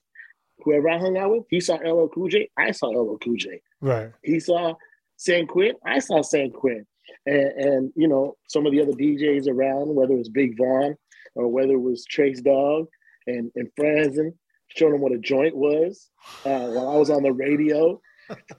[0.64, 1.44] whoever I hung out with.
[1.50, 3.60] He saw LL Cool J, I saw LL Cool J.
[3.80, 4.10] Right.
[4.22, 4.74] He saw
[5.16, 6.86] San Quinn, I saw San Quinn.
[7.26, 10.96] And, and, you know, some of the other DJs around, whether it was Big Von
[11.34, 12.86] or whether it was Trace Dog
[13.26, 14.34] and, and Franzen,
[14.68, 16.10] showing them what a joint was
[16.44, 18.00] uh, while I was on the radio.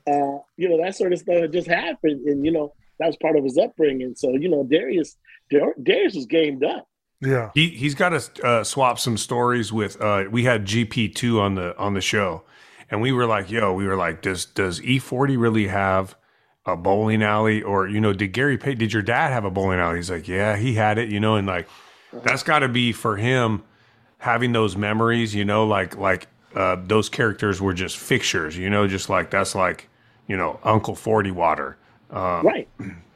[0.05, 2.27] Uh, you know, that sort of stuff just happened.
[2.27, 4.13] And, you know, that was part of his upbringing.
[4.15, 5.17] So, you know, Darius
[5.49, 6.87] Darius was gamed up.
[7.21, 9.99] Yeah, he he's got to uh, swap some stories with.
[10.01, 12.43] Uh, we had GP two on the on the show,
[12.91, 16.15] and we were like, "Yo," we were like, "Does does E forty really have
[16.65, 18.75] a bowling alley?" Or you know, did Gary Pay?
[18.75, 19.97] Did your dad have a bowling alley?
[19.97, 22.21] He's like, "Yeah, he had it." You know, and like uh-huh.
[22.23, 23.63] that's got to be for him
[24.17, 25.33] having those memories.
[25.33, 28.57] You know, like like uh, those characters were just fixtures.
[28.57, 29.89] You know, just like that's like
[30.27, 31.77] you know Uncle Forty Water.
[32.09, 32.67] Um, right.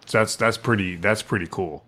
[0.07, 1.83] So that's that's pretty that's pretty cool.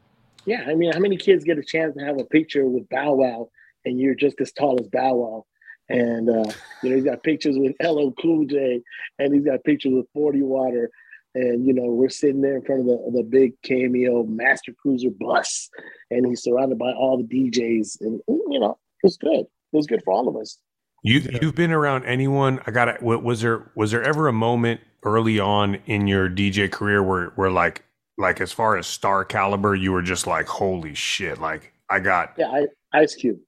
[0.46, 3.14] Yeah, I mean, how many kids get a chance to have a picture with Bow
[3.14, 3.50] Wow,
[3.86, 5.46] and you're just as tall as Bow Wow?
[5.90, 6.52] And uh,
[6.84, 8.82] you know, he's got pictures with LL Cool J,
[9.18, 10.92] and he's got pictures with Forty Water,
[11.36, 15.10] and you know, we're sitting there in front of the the big KMEL Master Cruiser
[15.12, 15.70] bus,
[16.10, 19.42] and he's surrounded by all the DJs, and you know, it was good.
[19.42, 20.58] It was good for all of us.
[21.04, 22.60] You you've been around anyone?
[22.66, 27.02] I got Was there was there ever a moment early on in your DJ career
[27.02, 27.86] where where like
[28.18, 31.40] like as far as star caliber, you were just like, holy shit!
[31.40, 33.40] Like I got yeah, I, Ice Cube.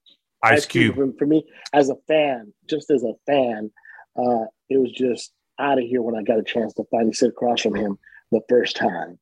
[0.42, 0.94] Ice, Ice Cube.
[0.94, 1.18] Cube.
[1.18, 3.70] For, me, as a fan, just as a fan,
[4.16, 7.30] uh, it was just out of here when I got a chance to finally sit
[7.30, 7.98] across from him
[8.30, 9.18] the first time,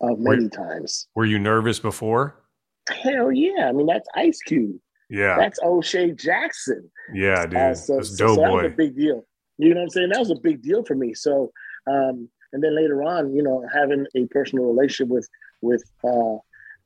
[0.00, 1.08] of many were, times.
[1.14, 2.36] Were you nervous before?
[2.88, 3.68] Hell yeah!
[3.68, 4.76] I mean, that's Ice Cube.
[5.08, 6.90] Yeah, that's O'Shea Jackson.
[7.12, 8.36] Yeah, dude, uh, so, so, so.
[8.36, 9.24] That was a big deal.
[9.58, 10.08] You know what I'm saying?
[10.10, 11.14] That was a big deal for me.
[11.14, 11.52] So,
[11.86, 15.28] um, and then later on, you know, having a personal relationship with
[15.62, 16.36] with uh,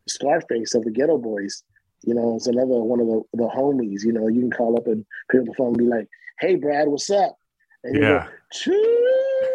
[0.08, 1.62] Scarface of the Geto Boys,
[2.04, 4.04] you know, it's another one of the, the homies.
[4.04, 6.08] You know, you can call up and pick up the phone and be like,
[6.40, 7.36] "Hey, Brad, what's up?"
[7.84, 8.26] And yeah.
[8.66, 8.72] Go,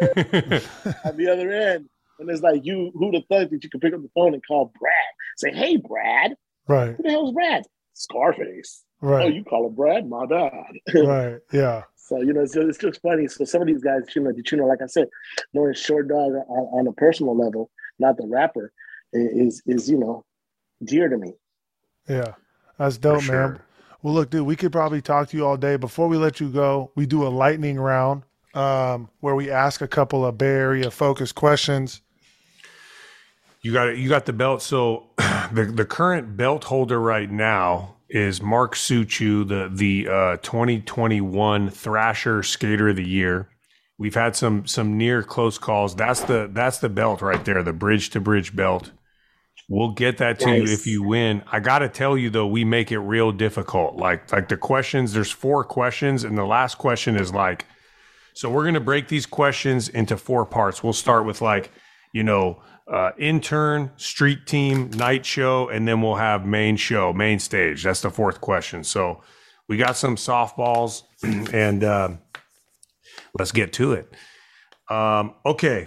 [1.04, 3.92] at the other end, and it's like you, who the fuck that you can pick
[3.92, 4.94] up the phone and call Brad?
[5.36, 6.34] Say, "Hey, Brad."
[6.68, 6.94] Right.
[6.96, 7.64] Who the hell is Brad?
[7.94, 8.84] Scarface.
[9.00, 9.24] Right.
[9.24, 10.08] Oh, you call him Brad?
[10.08, 10.52] My bad.
[10.94, 11.38] right.
[11.52, 11.82] Yeah.
[11.96, 13.28] So you know, it's, it's just funny.
[13.28, 15.08] So some of these guys, you know, you know, like I said,
[15.52, 18.72] knowing Short Dog on, on a personal level, not the rapper,
[19.12, 20.24] is is you know,
[20.82, 21.32] dear to me.
[22.08, 22.34] Yeah,
[22.78, 23.48] that's dope, sure.
[23.48, 23.60] man.
[24.04, 25.76] Well, look, dude, we could probably talk to you all day.
[25.76, 29.88] Before we let you go, we do a lightning round um, where we ask a
[29.88, 32.02] couple of Bay Area focused questions.
[33.62, 33.96] You got it.
[33.96, 34.60] You got the belt.
[34.60, 41.70] So the the current belt holder right now is Mark Suciu, the the uh, 2021
[41.70, 43.48] Thrasher Skater of the Year.
[43.96, 45.96] We've had some some near close calls.
[45.96, 48.90] That's the that's the belt right there, the bridge to bridge belt.
[49.68, 50.68] We'll get that to nice.
[50.68, 51.42] you if you win.
[51.50, 53.96] I got to tell you though, we make it real difficult.
[53.96, 57.66] Like like the questions, there's four questions and the last question is like
[58.34, 60.82] so we're going to break these questions into four parts.
[60.82, 61.70] We'll start with like,
[62.12, 62.60] you know,
[62.92, 67.84] uh, intern, street team, night show, and then we'll have main show, main stage.
[67.84, 68.82] That's the fourth question.
[68.82, 69.22] So
[69.68, 72.10] we got some softballs, and uh,
[73.38, 74.12] let's get to it.
[74.90, 75.86] Um, okay,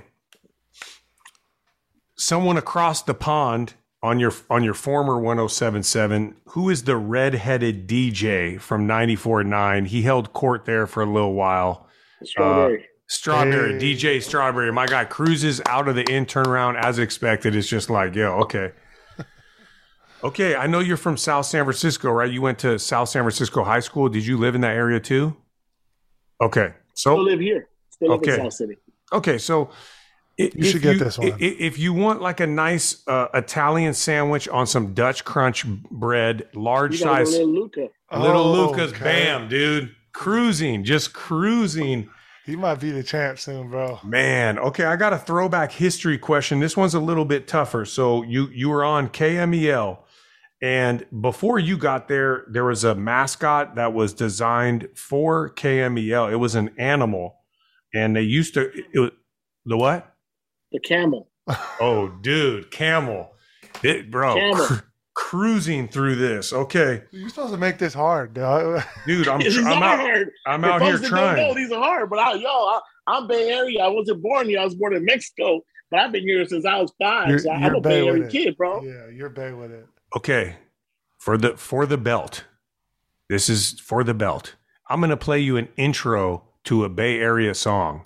[2.18, 8.59] someone across the pond on your on your former 1077 who is the red-headed dj
[8.59, 11.88] from 94.9 he held court there for a little while
[12.24, 13.95] strawberry uh, Strawberry, hey.
[13.95, 14.72] DJ Strawberry.
[14.72, 17.55] My guy cruises out of the in turnaround as expected.
[17.55, 18.74] It's just like, yo, okay.
[20.24, 22.30] okay, I know you're from South San Francisco, right?
[22.30, 24.09] You went to South San Francisco High School.
[24.09, 25.38] Did you live in that area too?
[26.41, 26.74] Okay.
[26.95, 27.70] So still live here.
[27.89, 28.34] Still live okay.
[28.34, 28.78] in South City.
[29.13, 29.70] Okay, so
[30.38, 31.31] If You should get this one.
[31.31, 35.65] i- i- If you want like a nice uh, Italian sandwich on some Dutch crunch
[35.65, 37.88] bread, large You got size, little Lucca.
[38.15, 39.03] little Oh, Lucca's, okay.
[39.03, 42.09] bam, dude, cruising, just cruising.
[42.45, 43.99] He might be the champ soon, bro.
[44.05, 46.59] Man, okay, I got a throwback history question.
[46.61, 47.83] This one's a little bit tougher.
[47.83, 49.99] So you you were on KMEL,
[50.61, 56.31] and before you got there, there was a mascot that was designed for KMEL.
[56.31, 57.35] It was an animal,
[57.93, 59.11] and they used to it was
[59.65, 60.13] the what?
[60.72, 61.30] The camel.
[61.80, 63.32] Oh, dude, camel,
[63.84, 64.65] it, bro, Camel.
[64.65, 64.80] cru-
[65.13, 66.51] cruising through this.
[66.51, 68.84] Okay, You're supposed to make this hard, dog.
[69.07, 70.30] dude, I'm These tr- are I'm out hard.
[70.45, 71.55] I'm out here folks that trying.
[71.55, 73.82] these are hard, but I, yo, I, I'm Bay Area.
[73.82, 74.59] I wasn't born here.
[74.59, 77.51] I was born in Mexico, but I've been here since I was 5 You're- so
[77.51, 78.84] I'm you're a Bay Bay Area kid, bro.
[78.84, 79.86] yeah, you're bay with it.
[80.18, 80.57] Okay,
[81.18, 82.43] for the for the belt.
[83.30, 84.55] This is for the belt.
[84.89, 88.05] I'm going to play you an intro to a Bay Area song,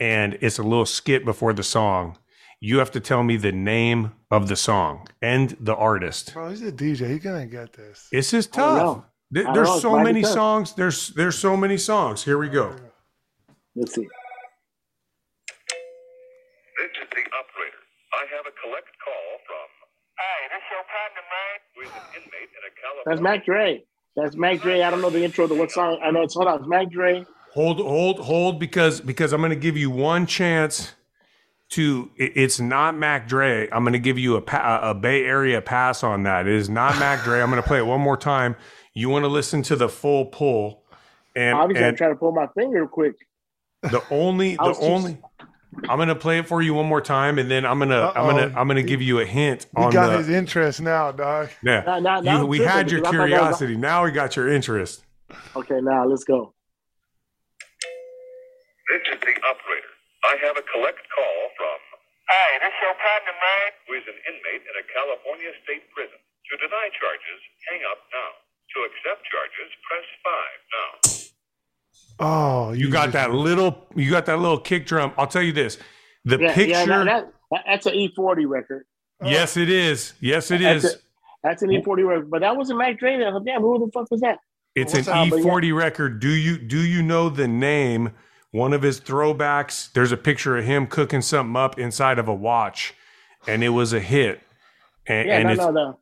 [0.00, 2.16] and it's a little skit before the song.
[2.60, 6.34] You have to tell me the name of the song and the artist.
[6.34, 7.10] Bro, he's a DJ.
[7.12, 8.08] He gonna get this.
[8.10, 8.82] This is I don't tough.
[8.96, 9.04] know.
[9.34, 9.78] Th- There's know.
[9.78, 10.32] So many tough.
[10.32, 10.72] songs.
[10.74, 12.24] There's there's so many songs.
[12.24, 12.74] Here we go.
[13.76, 14.02] Let's see.
[16.78, 17.82] This is the operator.
[18.14, 19.68] I have a collect call from.
[20.18, 21.58] Hi, this your partner, man.
[21.74, 23.04] Who is an inmate in a California.
[23.06, 23.84] That's Mac Dre.
[24.16, 24.82] That's Mac Dre.
[24.82, 26.00] I don't know the intro to what song.
[26.02, 26.58] I know it's hold on.
[26.58, 27.24] It's Mac Dre.
[27.58, 30.94] Hold hold hold because because I'm going to give you one chance
[31.70, 33.68] to it- it's not Mac Dre.
[33.72, 36.46] I'm going to give you a pa- a Bay Area pass on that.
[36.46, 37.40] It is not Mac Dre.
[37.40, 38.54] I'm going to play it one more time.
[38.94, 40.84] You want to listen to the full pull
[41.34, 43.16] and, Obviously, I'm trying to pull my finger quick.
[43.82, 45.18] the only the was just- only
[45.88, 48.12] I'm going to play it for you one more time and then I'm going to
[48.16, 50.80] I'm gonna I'm going to give you a hint He on got the his interest
[50.80, 51.48] now, dog.
[51.64, 51.82] yeah.
[51.84, 53.76] Now- now- now You- I'm we tripping had your because I thought that was- curiosity.
[53.76, 55.04] Now we got your interest.
[55.56, 56.54] Okay, now let's go.
[58.88, 59.92] This is the operator.
[60.24, 61.78] I have a collect call from.
[62.28, 63.68] Hi, this is your partner, man.
[63.88, 66.18] Who is an inmate in a California state prison.
[66.18, 68.30] To deny charges, hang up now.
[68.68, 70.90] To accept charges, press 5 now.
[72.20, 75.12] Oh, You got that little you got that little kick drum.
[75.16, 75.78] I'll tell you this.
[76.24, 78.84] The Yeah, picture yeah, that, that, that- that's an E40 record.
[79.20, 79.28] Oh.
[79.28, 80.12] Yes, it is.
[80.20, 80.94] Yes, it That's is.
[80.94, 80.98] a-
[81.42, 83.16] That's an E40 record, but that wasn't Mac Dre.
[83.18, 84.38] Damn, who the fuck was that?
[84.74, 85.44] It's What's an up, but yeah.
[85.44, 86.20] E40 record.
[86.20, 88.10] Do you do you know the name?
[88.50, 89.92] One of his throwbacks.
[89.92, 92.94] There's a picture of him cooking something up inside of a watch,
[93.46, 94.40] and it was a hit.
[95.06, 95.98] And, Yeah, and no, it's, no, no.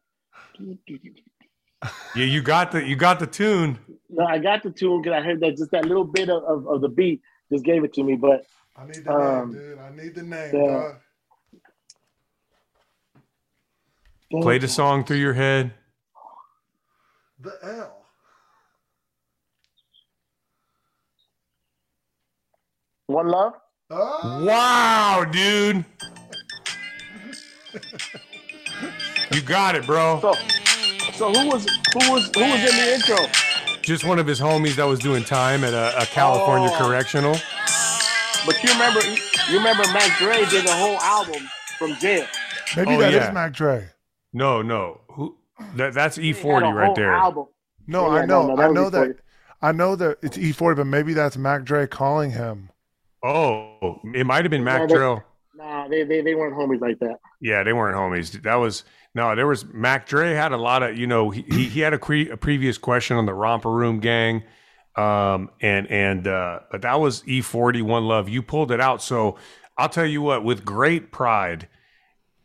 [2.14, 3.78] yeah, you got the you got the tune.
[4.08, 6.66] No, I got the tune because I heard that just that little bit of, of,
[6.68, 7.20] of the beat
[7.52, 8.14] just gave it to me.
[8.16, 9.78] But I need the Um, name, dude.
[9.78, 10.92] I need the name, yeah.
[14.32, 14.42] dog.
[14.42, 15.72] Play the song through your head.
[17.40, 18.05] The L.
[23.06, 23.52] One Love.
[23.90, 25.84] Oh, Wow, dude.
[29.32, 30.18] You got it, bro.
[30.20, 30.32] So,
[31.12, 33.16] so who was who was who was in the intro?
[33.82, 36.78] Just one of his homies that was doing time at a, a California Oh.
[36.84, 37.36] correctional.
[38.44, 39.00] But you remember
[39.50, 41.42] you remember Mac Dre did a whole album
[41.78, 42.26] from jail.
[42.76, 43.30] maybe Oh, that is yeah.
[43.32, 43.88] Mac Dre.
[44.32, 45.00] No, no.
[45.10, 45.36] Who?
[45.76, 47.12] That, that's He had a E40 right there.
[47.12, 47.46] Album.
[47.86, 48.92] No, Yeah, I know, no, no, I was know E40.
[48.92, 49.16] that,
[49.62, 52.70] I know that it's E40, but maybe that's Mac Dre calling him.
[53.26, 55.22] Oh, it might have been Mac Yeah, they- Drill.
[55.56, 57.16] Nah, they, they they weren't homies like that.
[57.40, 58.42] Yeah, they weren't homies.
[58.42, 59.34] That was no.
[59.34, 61.98] There was Mac Dre had a lot of you know he he, he had a,
[61.98, 64.42] cre- a previous question on the Romper Room Gang,
[64.96, 68.28] um and and uh but that was E40 One Love.
[68.28, 69.02] You pulled it out.
[69.02, 69.38] So
[69.78, 71.68] I'll tell you what, with great pride,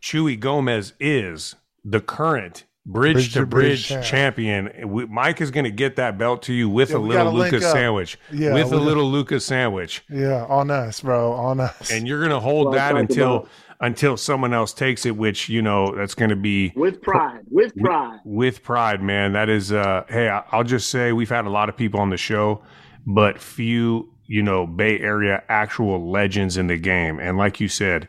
[0.01, 4.03] Chuy Gomez is the current bridge, to bridge, champ.
[4.03, 4.89] champion.
[4.89, 7.29] We, Mike is going to get that belt to you with Yeah, a little gotta
[7.37, 8.17] Lucca's sandwich.
[8.31, 10.03] Yeah, with a we- little Lucca's sandwich.
[10.09, 11.91] Yeah, on us, bro, on us.
[11.91, 13.49] and you're gonna hold Well, that until about-
[13.83, 18.19] until someone else takes it, which you know that's gonna be With pride, with pride.
[18.23, 19.33] with pride, man.
[19.33, 22.11] That is, uh, hey, I- I'll just say we've had a lot of people on
[22.11, 22.61] the show,
[23.07, 27.19] but few, you know, Bay Area actual legends in the game.
[27.19, 28.07] And like you said,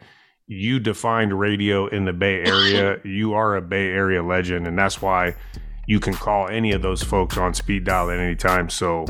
[0.52, 3.00] you defined radio in the Bay Area.
[3.04, 5.34] you are a Bay Area legend, and that's why
[5.86, 8.68] you can call any of those folks on speed dial at any time.
[8.70, 9.04] So,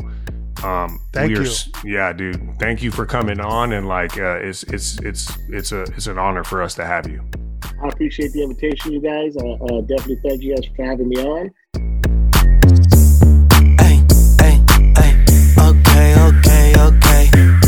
[0.63, 1.53] um, thank we are, you.
[1.83, 2.59] Yeah, dude.
[2.59, 6.17] Thank you for coming on, and like, uh, it's it's it's it's a it's an
[6.17, 7.23] honor for us to have you.
[7.83, 9.35] I appreciate the invitation, you guys.
[9.37, 11.51] I uh, definitely thank you guys for having me on.
[15.63, 17.62] Okay, okay, okay.